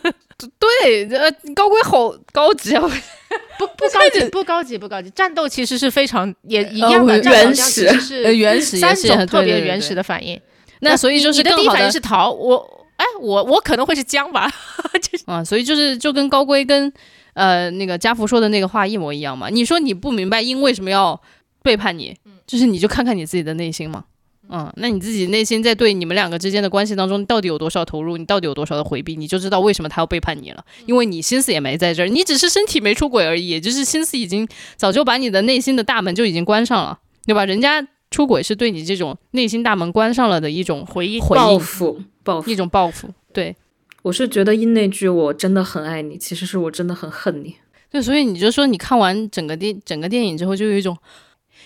[0.60, 2.82] 对，呃，高规好高级啊，
[3.58, 10.38] 不不高级，不高级，不高级，战斗其实是非常也一样的原始，原始三种特别原始的反应。
[10.80, 14.50] 那所以就是你的第一反应是逃，我哎我我可能会是僵吧，
[15.00, 16.92] 就是啊，所以就是就跟高规跟
[17.34, 19.48] 呃那个家福说的那个话一模一样嘛。
[19.48, 21.20] 你说你不明白因为什么要
[21.62, 22.16] 背叛你，
[22.46, 24.04] 就是你就看看你自己的内心嘛，
[24.48, 37.44] 嗯，那你自己内心在对你们两个之间的关系当中到底有多少投入，你到底有多少的回避，你就知道为什么他要背叛你了，因为你心思也没在这儿，你只是身体没出轨而已，也就是心思已经早就把你的内心的大门就已经关上了，对吧？
[37.44, 37.86] 人家。
[38.10, 43.08] 出轨是对你这种内心大门关上了的一种回应，报复，报复，一种报复。
[43.32, 43.56] 对，
[44.02, 47.56] 我是觉得因那句“我真的很爱你”，其实是我真的很恨你。
[47.90, 50.96] 对，所以你就说你看完整个电整个电影之后，就有一种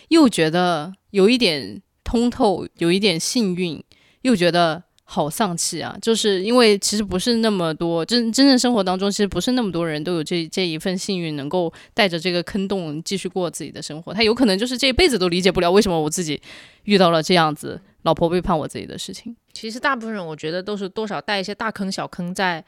[0.09, 3.83] 又觉得有一点通透，有一点幸运，
[4.23, 4.85] 又觉得。
[5.05, 5.97] 好丧气啊！
[6.01, 14.13] 就是因为其实不是那么多真真正生活当中，其实不是那么多人都有这这一份幸运，能够带着这个坑洞继续过自己的生活。
[14.13, 16.41] 他有可能就是这一辈子都理解不了为什么我自己
[16.85, 19.37] 遇到了这样子老婆背叛我自己的事情。
[19.53, 22.65] 其实大部分人我觉得都是多少带一些大坑小坑在。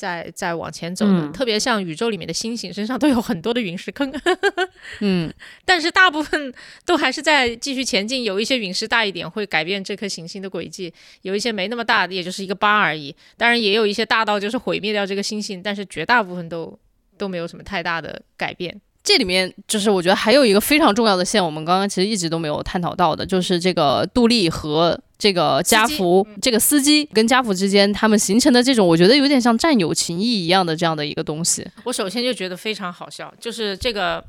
[0.00, 4.10] 在在往前走的，特别像宇宙里面的星星身上都有很多的陨石坑，
[5.00, 5.30] 嗯，
[5.66, 6.50] 但是大部分
[6.86, 8.24] 都还是在继续前进。
[8.24, 10.90] 有一些陨石大一点，会改变这颗行星的轨迹；
[11.20, 13.14] 有一些没那么大，也就是一个疤而已。
[13.36, 16.78] 当然，也有一些大到就是毁灭掉这个星星，但是绝大部分都
[17.18, 18.80] 都没有什么太大的改变。
[19.02, 31.66] 这里面就是我觉得还有一个非常重要的线，我们刚刚其实一直都没有探讨到的，就是这个杜丽和这个家福这个司机跟家福之间他们形成的这种，我觉得有点像战友情谊一样的这样的一个东西。
[31.84, 34.22] 我首先就觉得非常好笑，就是这个。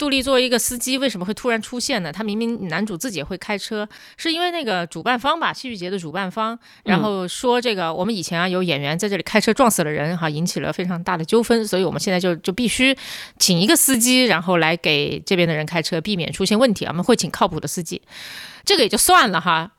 [0.00, 2.10] 杜丽作为一个司机，为什么会突然出现呢？
[2.10, 3.86] 他明明男主自己也会开车，
[4.16, 12.96] 是因为那个主办方吧，戏剧节的主办方，然后说这个我们以前啊有演员在这里开车撞死了人，哈，引起了非常大的纠纷，所以我们现在就就必须
[13.38, 16.86] 请一个司机，然后来给这边的人开车，避免出现问题。
[16.86, 18.00] 我们会请靠谱的司机，
[18.64, 19.70] 这个也就算了哈。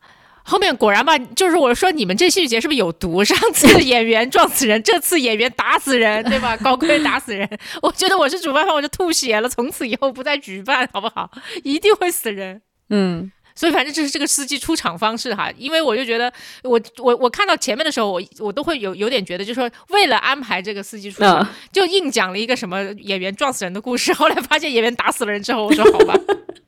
[0.44, 3.24] 后面果然吧，就是我说你们这戏剧节是不是有毒？
[3.24, 6.58] 上次演员撞死人，这次演员打死人，对吧？
[6.58, 7.48] 高规打死人，
[7.82, 11.30] 我觉得我是主办方，我就吐血了，从此以后不再举办，好不好？
[11.64, 12.62] 一定会死人。
[12.90, 16.32] 嗯，所以反正这是这个司机出场方式哈，因为我就觉得，
[16.64, 24.12] 我我我看到前面的时候，我我都会有有点觉得，就说为了安排这个司机出场，就硬讲了一个什么演员撞死人的故事。
[24.14, 26.14] 后来发现演员打死了人之后，我说好吧。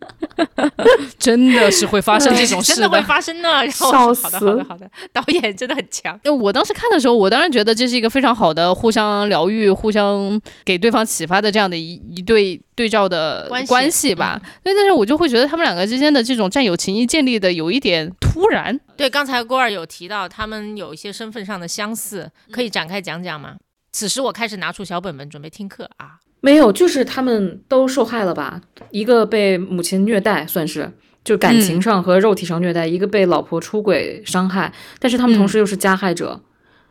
[1.19, 3.69] 真的是会发生这种事，真的会发生呢。
[3.69, 4.23] 笑死！
[4.23, 4.89] 好的，好的，好的。
[5.11, 6.19] 导演真的很强。
[6.23, 14.39] 因为我当时看的时候，我当然觉得这是一个非常好的互相疗愈、互相给对方启发的这样的一一对对照的关系吧。
[14.63, 18.79] 对，但是我就会觉得他们两个之间的这种战友情谊建立的有一点突然。
[18.95, 23.55] 对，刚才郭二有提到他们有一些身份上的相似，可以展开讲讲吗？
[23.91, 26.17] 此时我开始拿出小本本准备听课啊。
[26.45, 28.59] 没有，就是他们都受害了吧？
[28.91, 30.91] 一个被母亲虐待，算是
[31.23, 36.41] 就感情上和肉体上虐待；一个被老婆出轨伤害，但是他们同时又是加害者。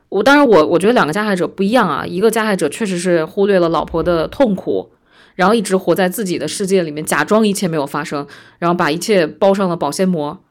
[0.09, 2.07] 我当然，我我觉得两个加害者不一样啊。
[2.07, 4.90] 一个加害者确实是忽略了老婆的痛苦，
[5.34, 8.26] 然后一直活在自己的世界里面，假装一切没有发生，
[8.59, 10.42] 然后把一切包上了保鲜膜。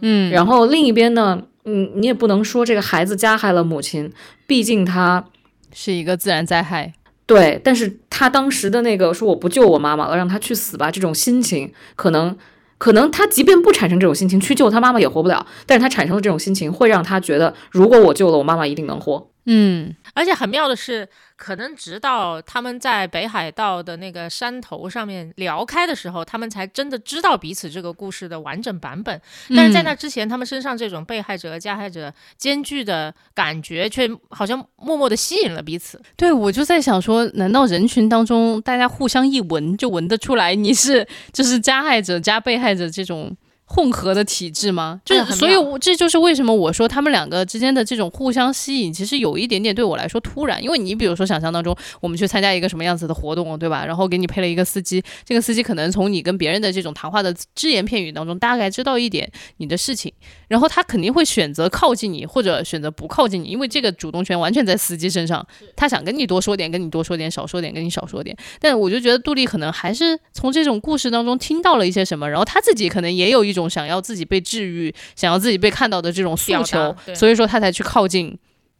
[0.00, 4.12] 嗯，然后另一边呢，嗯，你也不能说这个孩子加害了母亲，
[4.48, 5.24] 毕竟他
[5.72, 6.94] 是一个自然灾害。
[7.28, 12.34] 对，但是他当时的那个说我不救我妈妈了，让他去死吧，这种心情，可能，
[12.78, 19.28] 可能他即便不产生这种心情，去救他妈妈也活不了，但是他产生了这种心情，会让他觉得，如果我救了我妈妈，一定能活。
[19.50, 29.18] 嗯，而且很妙的是，可能直到他们在北海道的那个山头上面聊开的时候，他们才真的知道彼此这个故事的完整版本。
[29.56, 35.98] 但是在那之前，他们身上这种被害者和加害者兼具的感觉，却好像默默的吸引了彼此。
[36.14, 43.34] 对，我就在想说，难道人群当中大家互相一闻就闻得出来你是就是加害者加被害者这种？
[43.68, 45.00] 混合的体质吗？
[45.04, 50.62] 就所以，这就是为什么我说他们两个之间的这种互相吸引，其实有一点点对我来说突然。
[50.62, 53.84] 因为你比如说，想象当中我们去参加一个什么样子的活动，对吧？
[53.84, 60.12] 然后给你配了一个司机，这个司机可能从你跟别人的这种谈话的只言片语当中，大概知道一点你的事情，
[60.48, 65.46] 然后他肯定会选择靠近你，或者选择不靠近你，因为这个主动权完全在司机身上。
[65.76, 68.36] 他想跟你多说点，跟你多说点；少说点，跟你少说点。
[68.60, 74.42] 但我就觉得杜丽可能还是从这种故事当中听到了一些什么，然后他自己可能也有一种想要自己被。
[74.48, 78.34] 治愈，想要自己被看到的这种诉求，所以说他才去靠近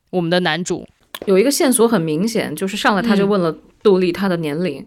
[0.09, 0.87] 我们的男主。
[1.27, 4.87] 有一个线索很明显，就是上来他就问了杜丽她的年龄，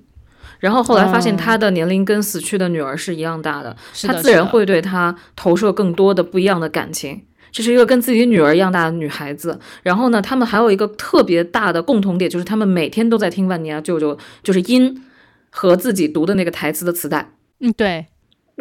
[0.60, 7.22] 然后后来发现他的年龄跟死去的女儿是一样大的，他自然会对她投射更多的不一样的感情。
[7.52, 9.60] 这是一个跟自己女儿一样大的女孩子。
[9.84, 15.04] 然后呢，他们还有一个特别大的共同点，就是他们每天都在听万尼亚舅舅就是音
[15.52, 17.34] 和自己读的那个台词的磁带。
[17.60, 18.08] 嗯，对，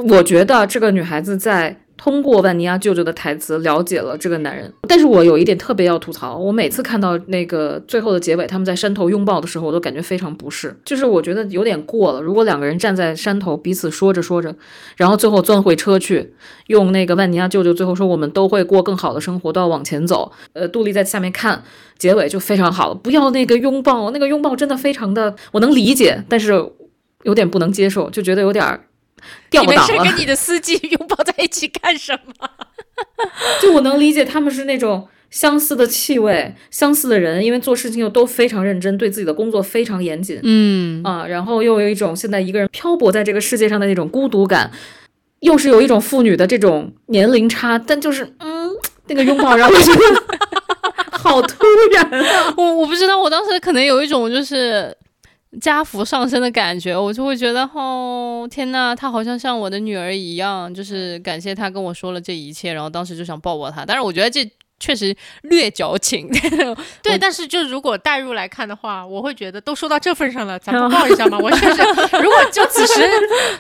[0.09, 1.77] 我觉得这个女孩子在。
[2.03, 12.23] 通过万尼亚舅舅的台词了解了这个男人，但是我有一点特别要吐槽，我每次看到那个最后的结尾，他们在山头拥抱的时候，我都感觉非常不适，就是我觉得有点过了。
[12.23, 14.57] 如果两个人站在山头彼此说着说着，
[14.97, 16.33] 然后最后钻回车去，
[16.69, 20.33] 用那个万尼亚舅舅最后说我们都会过更好的生活，都要往前走。
[20.55, 21.63] 呃，杜丽在下面看
[21.99, 26.53] 结尾就非常好了，不要那个拥抱，那个拥抱真的非常的我能理解，但是
[27.25, 28.81] 有点不能接受，就觉得有点。
[29.51, 32.49] 你没事跟你的司机 拥抱在一起干什么？
[33.61, 40.41] 就我能理解他们是那种相似的气味，相似的人，因为做事情又都非常认真，对自己的工作非常严谨。
[40.43, 44.71] 嗯啊，然后又有一种现在一个人漂泊在这个世界上的那种孤独感，
[45.41, 48.71] 又是有一种父女的这种年龄差，但就是嗯，
[49.07, 50.01] 那个拥抱让我觉得
[51.13, 51.57] 好突
[51.93, 52.55] 然啊！
[52.57, 54.97] 我我不知道，我当时可能有一种就是。
[55.59, 63.85] 家福上升的感觉，我就会觉得，哦，天呐，她好像像我的女儿一样，就是感谢她跟我说了这一切，然后当时就想抱抱她。
[63.85, 64.49] 但是我觉得这。
[64.81, 66.29] 确实略矫情，
[67.03, 71.39] 对，但是就如果代入来看的话，我会觉得都说到这份上了，咱们抱一下嘛？
[71.39, 71.83] 我确实，
[72.23, 73.09] 如果就此时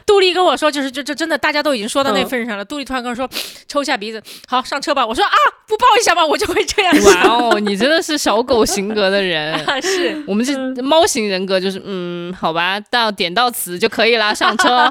[0.06, 3.28] 杜丽跟我说，就是就就真的大家都已经说到那份上了，杜丽突然跟我说
[3.68, 5.06] 抽一下鼻子，好上车吧。
[5.06, 6.24] 我说啊，不抱一下吗？
[6.24, 6.94] 我就会这样。
[7.04, 14.90] 哇哦，你真的是小狗型格的人， 是我们这猫型人格就是嗯，好吧，到点到此就可以了，上车。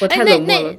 [0.00, 0.74] 我太冷漠了。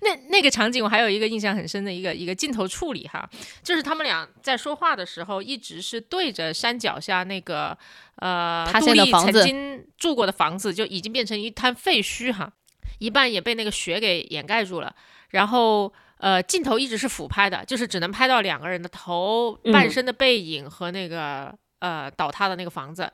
[0.00, 3.30] 那那个场景我还有一个印象很深的一个一个镜头处理哈，
[3.62, 3.82] 就是。
[3.82, 7.76] 他们俩在说话的时候，一直是对着山脚下那个
[8.16, 12.50] 呃，杜丽曾经住过的房子，就已经变成一滩废墟哈，
[13.00, 14.94] 一半也被那个雪给掩盖住了。
[15.30, 23.12] 然后呃，镜头一直是俯拍的，就是只能拍到两个人的头、半身的背影和那个呃倒塌的那个房子，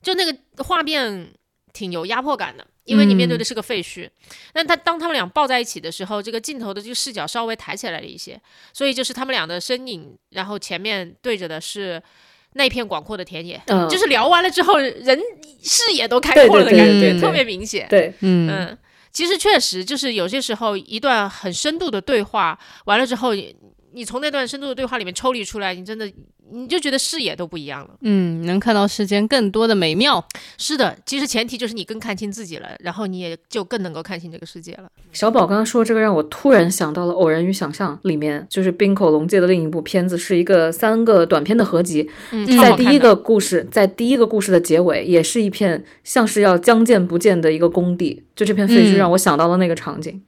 [0.00, 1.34] 就那个画面
[1.72, 2.64] 挺有压迫感的。
[2.84, 4.08] 因为你面对的是个废墟，
[4.54, 8.40] 那他当他们俩抱在一起的时候，这个镜头的这个视角稍微抬起来了一些，
[8.72, 12.02] 所以就是他们俩的身影，然后前面对着的是
[12.52, 15.18] 那片广阔的田野，就是聊完了之后，人
[15.62, 17.86] 视野都开阔了的感觉，特别明显。
[17.88, 18.78] 对，嗯嗯，
[19.10, 23.32] 其实确实就是有些时候一段很深度的对话完了之后，
[23.94, 26.10] 你从那段深度的对话里面抽离出来，你真的。
[26.52, 30.22] 你就觉得视野都不一样了，嗯，能看到世间更多的美妙。
[30.58, 34.84] 是的，其实前提就是你更看清自己了，然后你也就更能够看清这个世界了。
[35.10, 42.08] 小宝刚刚说这个，让我突然想到了《偶然与想象》里面，就是冰口龙介的另一部片子，是一个三个短片的合集。
[42.30, 50.12] 嗯，在第一个故事，在第一个故事的结尾，也是一片像是要将见不见的一个工地，就这片废墟让我想到了那个场景。
[50.14, 50.22] 嗯，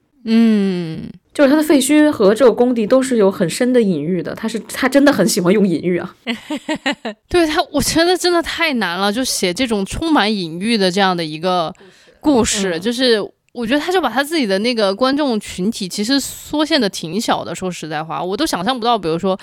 [1.33, 6.17] 就是他的废墟和这个工地都是有很深的隐喻的，他是他真的很喜欢用隐喻啊。
[7.29, 11.73] 对他，我觉得真的太难了，就写这种充满隐喻的这样的一个
[12.21, 13.21] 故事，就是
[13.53, 17.55] 我觉得他就把他自己的那个观众群体其实缩限的挺小的。
[17.55, 19.39] 说实在话，我都想象不到，比如说。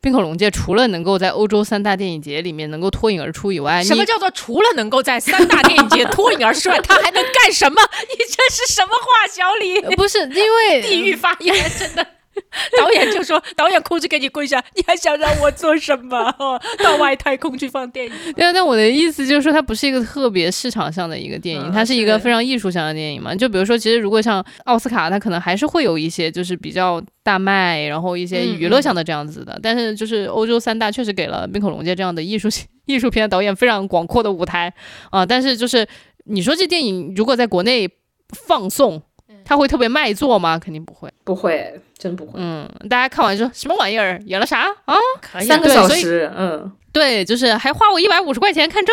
[0.00, 7.82] 冰口龙介除了能够在欧洲三大电影节里面能够脱颖而出以外，什么叫做除了能够在三大电影节脱颖而出外，他还能干什么？
[8.10, 9.80] 你这是什么话，小李？
[9.96, 12.06] 不是因为 地域发言，真的。
[12.78, 16.32] 导演就说：“导演哭着给你跪下，你还想让我做什么？
[16.82, 23.34] 到外太空去放电影？” 对啊，但我的意思就是说，它不是一个特别市场上的一个电影，它是一个非常艺术向的电影嘛。
[23.34, 29.58] 就比如说，其实如果像奥斯卡，它可能还是会有一些就是比较大卖，然后一些娱乐向的这样子的。
[29.62, 32.48] 但是就是欧洲三大确实给了冰口龙界这样的艺术
[32.86, 34.72] 艺术片导演非常广阔的舞台
[35.10, 35.24] 啊。
[35.24, 35.86] 但是就是
[36.24, 37.88] 你说这电影如果在国内
[38.46, 39.02] 放送，
[39.48, 40.58] 它会特别卖座吗？
[40.58, 41.80] 肯定不会，不会。
[41.98, 44.94] 真不会，嗯，大家看完说什么玩意儿，演了啥啊？
[45.40, 48.92] 三个小时，嗯，对，就是还花我一百五十块钱看这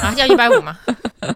[0.00, 0.74] 啊，要一百五吗？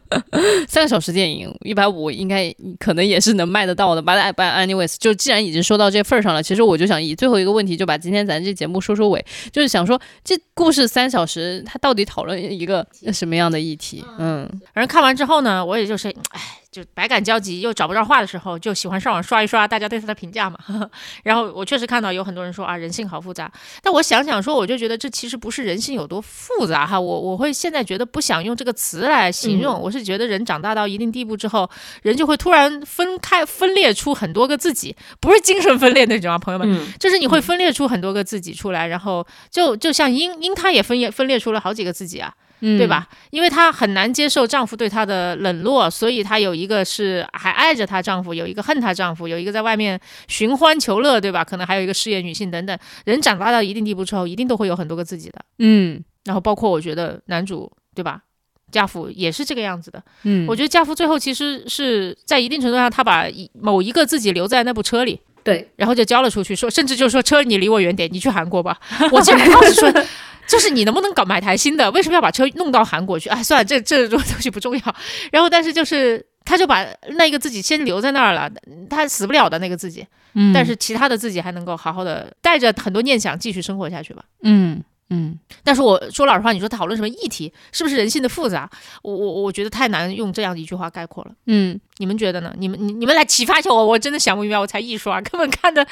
[0.66, 4.02] 三个小时电影，一百五应该可能也是能卖得到的。
[4.02, 14.02] But anyways，就既然已经说到这份儿上了，其实我就想以最后一个问题，就把今天咱这节目收收尾，就是想说这故事三小时，它到底讨论一个什么样的议题？
[14.18, 16.59] 嗯，反正看完之后呢，我也就是，哎。
[16.70, 20.56] 就百感交集，又找不着话的时候，就喜欢上网刷一刷大家对他的评价嘛。
[21.24, 23.50] 然后我确实看到有很多人说啊，人性好复杂。
[23.82, 27.00] 但我想想说，我就觉得这其实不是人性有多复杂哈。
[27.00, 31.68] 我我会现在觉得不想用这个词来形容，我是觉得人长大到一定地步之后，
[32.02, 42.32] 人就会突然分开分裂出很多个自己，不是精神分裂那种啊，朋友们，就是你会分裂出很多个自己出来，然后就就像英英，他也分裂分裂出了好几个自己啊。
[42.60, 43.08] 对吧？
[43.30, 49.98] 因为她很难接受丈夫对她的冷落，所以她有一个是还爱着她丈夫，有一个恨她丈夫，有一个在外面
[50.28, 51.42] 寻欢求乐，对吧？
[51.42, 52.78] 可能还有一个事业女性等等。
[53.04, 55.40] 人长大到一定地步之后，一定都会有很多个自己的。
[55.58, 58.22] 嗯，然后包括我觉得男主，对吧？
[58.70, 60.02] 家父也是这个样子的。
[60.22, 63.26] 嗯，我觉得家父最后其实是在一定程度上，他把
[63.60, 68.78] 某一个自己留在那部车里，对，然后就交了出去，说甚至就是说车你离我远点，你去韩国吧。
[69.10, 70.04] 我这当时说。
[70.50, 71.88] 就是你能不能搞买台新的？
[71.92, 73.28] 为什么要把车弄到韩国去？
[73.28, 74.82] 哎，算了，这这种东西不重要。
[75.30, 78.50] 然后，但是就是他就把那个自己先留在那儿了，
[78.90, 80.04] 他死不了的那个自己。
[80.34, 80.52] 嗯。
[80.52, 84.24] 但是其他的自己还能够好好的带着很多念想继续生活下去吧。
[84.42, 85.38] 嗯嗯。
[85.62, 88.68] 但是我说老实话，你说讨论什么议题，是不是人性的复杂？
[89.02, 91.30] 我我我觉得太难用这样一句话概括了。
[91.46, 92.52] 嗯，你们觉得呢？
[92.58, 95.86] 你们你你们来启发一下我，我真的想不明白，我才一刷，根本看的，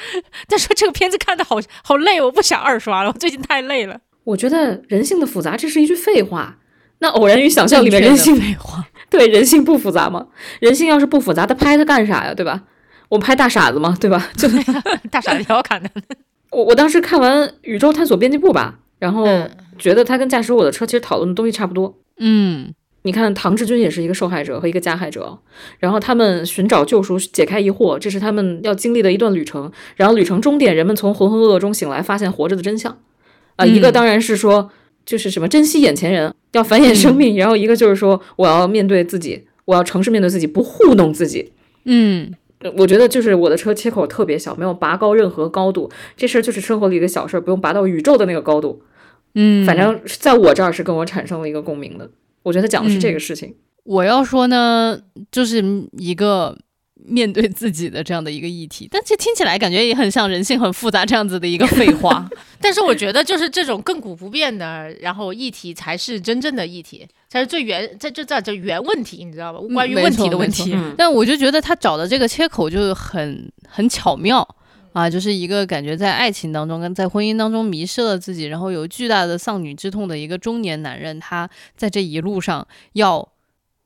[0.49, 4.01] 再说这个片子看的好好累，我不想二刷了，我最近太累了。
[4.29, 6.57] 我觉得人性的复杂，这是一句废话。
[6.99, 10.27] 那偶然与想象里面人性废话， 对人性不复杂吗？
[10.59, 12.33] 人性要是不复杂，他拍他干啥呀？
[12.33, 12.63] 对吧？
[13.07, 13.97] 我拍大傻子嘛？
[13.99, 14.29] 对吧？
[14.35, 14.47] 就
[15.09, 15.89] 大傻子挺好看的。
[16.51, 19.25] 我我当时看完《宇宙探索编辑部》吧，然后
[19.77, 21.97] 觉得他跟驾驶我的车其实讨论的东西差不多。
[22.17, 22.73] 嗯，
[23.03, 25.39] 你看唐志军也是一个受害者和一个加害者，
[25.79, 29.71] 然后他们寻找救赎、解开疑惑，这是他们要经历的一段旅程。
[29.95, 32.97] 然后旅程终点，人们从浑浑噩噩中醒来，发现活着的真相。
[33.59, 34.71] 啊，一个当然是说，
[35.05, 41.51] 就是什么珍惜眼前人，要繁衍生命；然后一个就是说，我要面对自己，我要诚实面对自己，不糊弄自己。
[41.83, 42.33] 嗯，
[42.77, 48.81] 我觉得就是我的车切口特别小，没有拔高任何高度，这事儿就是生活里的小事儿，不用拔到宇宙的那个高度。
[49.35, 52.09] 嗯，反正在我这儿是跟我产生了一个共鸣的。
[52.43, 53.53] 我觉得讲的是这个事情。
[53.83, 54.99] 我要说呢，
[55.29, 55.61] 就是
[55.97, 56.57] 一个。
[57.05, 62.29] 面对自己的这样的一个议题，但这听起来感觉也很像人性很复杂这样子的一个废话。
[62.61, 69.59] 但是我觉得就是这种亘古不变的，然后议题才是真正的议题，才是最原，这这这叫原问题，你知道吧？
[69.73, 70.75] 关于问题的问题。
[70.97, 74.45] 但我就觉得他找的这个切口就很很巧妙
[74.91, 83.27] 啊，就是一个感觉在爱情当中跟在婚姻当中迷失了自己，然后有巨大的丧女之痛的一个中年男人，他在这一路上要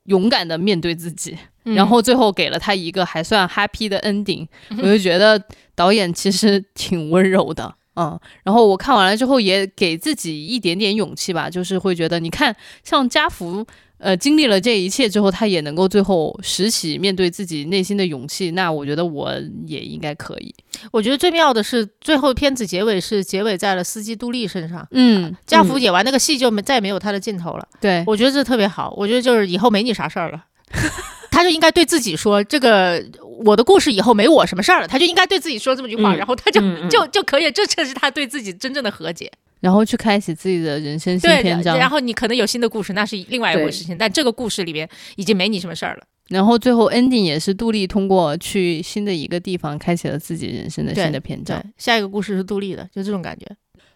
[0.04, 1.36] 勇敢的面对自己。
[1.64, 4.46] 然后最后给了他一个还算 happy 的 ending，
[4.76, 5.42] 我就觉得
[5.74, 8.20] 导演其实挺温柔的，嗯。
[8.42, 13.66] 然后我看完了之后也给自己一点点勇气吧，就是会觉得，你看像家福，
[14.04, 19.32] 呃，经历了这一切之后，他也能够最后拾起面对自己内心的勇气，那我觉得我
[19.66, 20.54] 也应该可以。
[20.92, 27.66] 我觉得最妙的是最后片子结尾是结尾在了司机杜丽身上，嗯，家福演完那个戏就没再也没有他的镜头了。
[27.80, 30.44] 对，我觉得这特别好，我觉得就是以后没你啥事儿了。
[31.30, 33.04] 他就应该对自己说：“这个
[33.44, 39.32] 我的故事以后没我什么事儿了。”他就应该对自己说这么句话，然后他就就就可以，这才是他对自己真正的和解，
[39.64, 41.78] 然后去开启自己的人生新篇章。
[41.78, 43.96] 然后你可能有新的故事，那是另外一回事情。
[43.96, 44.86] 但这个故事里边
[45.16, 46.04] 已经没你什么事儿了。
[46.28, 51.64] 然后最后 ending 也是杜丽通过去新的一个地方，开启了自己人生的新的篇章。
[51.78, 53.46] 下一个故事是杜丽的，就这种感觉。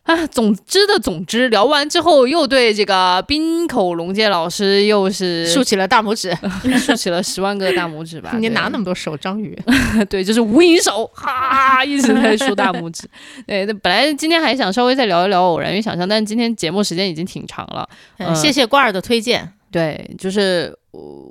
[0.09, 6.35] 啊，总之的总之，聊完之后又对这个滨口龙介老师又是竖起了大拇指，
[6.81, 8.31] 竖起了十万个大拇指吧。
[8.39, 9.55] 你哪那么多手，章鱼？
[10.09, 13.07] 对，就是无影手，哈，一直在竖大拇指。
[13.47, 17.87] 对，那本来今天还想稍微再聊一聊偶然与想象，但是今天节目时间已经挺长了。
[18.35, 19.53] 谢谢瓜儿的推荐。
[19.71, 21.31] 对，就是我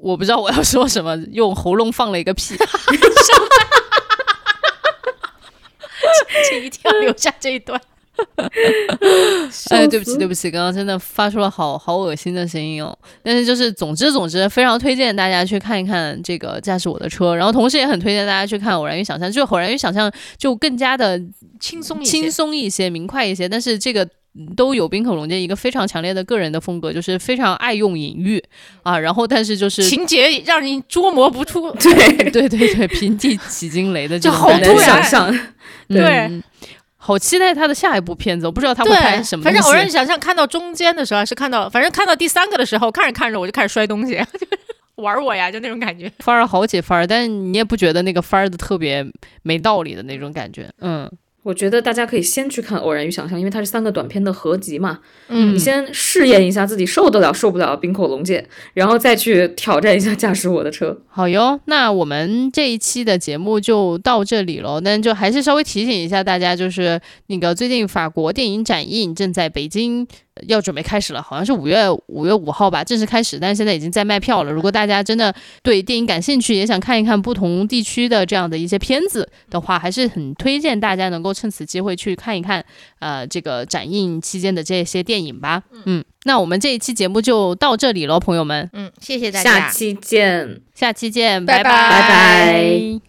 [0.00, 2.54] 我不知道我要说什么，用喉咙放了一个屁。
[6.48, 7.80] 请一定要留下这一段。
[9.70, 12.96] 哎，对不起，对不起，刚刚真的发出了好好恶心的声音哦。
[13.22, 21.20] 但是就是，总之总之，非常推荐大家去看一看这个驾驶我的车，然后同时也很推荐大家去看《偶然与想象》，就《偶然与想象》就更加的
[21.60, 23.48] 轻松轻松一些，明快一些。
[23.48, 24.08] 但是这个
[24.56, 28.42] 都有冰口龙介一个非常强烈的个人的风格，就是非常爱用隐喻
[28.82, 28.98] 啊。
[28.98, 35.38] 然后但是就是情节让人捉摸不出， 对对对对， 平地起惊雷的这种难想象，
[35.88, 36.42] 对。
[37.06, 39.44] 好期待他的下一部片子，我不知道他会拍什么。
[39.44, 44.20] 反正偶然想象看到中间的时候，是看到，反正看到第三个的时候，看着看着我就开始摔东西，
[44.96, 46.10] 玩我呀，就那种感觉。
[46.18, 49.06] 翻儿好解范儿，但是你也不觉得那个翻儿的特别
[49.42, 51.08] 没道理的那种感觉，嗯。
[51.46, 54.98] 我觉得大家可以先去看《偶然与想象》，因为它是三个短片的合集嘛。
[55.28, 58.44] 嗯，你先试验一下自己受得了受不了冰口龙介，
[58.74, 61.00] 然后再去挑战一下驾驶我的车。
[61.06, 64.80] 好哟，那我们这一期的节目就到这里了。
[64.80, 70.08] 但就还是稍微提醒一下大家，就是那个最近法国电影展映正在北京。
[70.46, 73.38] 要准备开始了，好像是五月五月五号吧，正式开始。
[73.38, 74.52] 但是现在已经在卖票了。
[74.52, 82.64] 如果大家真的对电影感兴趣，也想看一看不同地区的这样的一些片子的话，还是很推荐大家能够趁此机会去看一看，
[82.98, 85.62] 呃，这个展映期间的这些电影吧。
[85.84, 88.68] 嗯，那我们这一期节目就到这里了，朋友们。
[88.72, 93.00] 嗯，谢谢大家，下期见，下期见，拜拜，拜拜。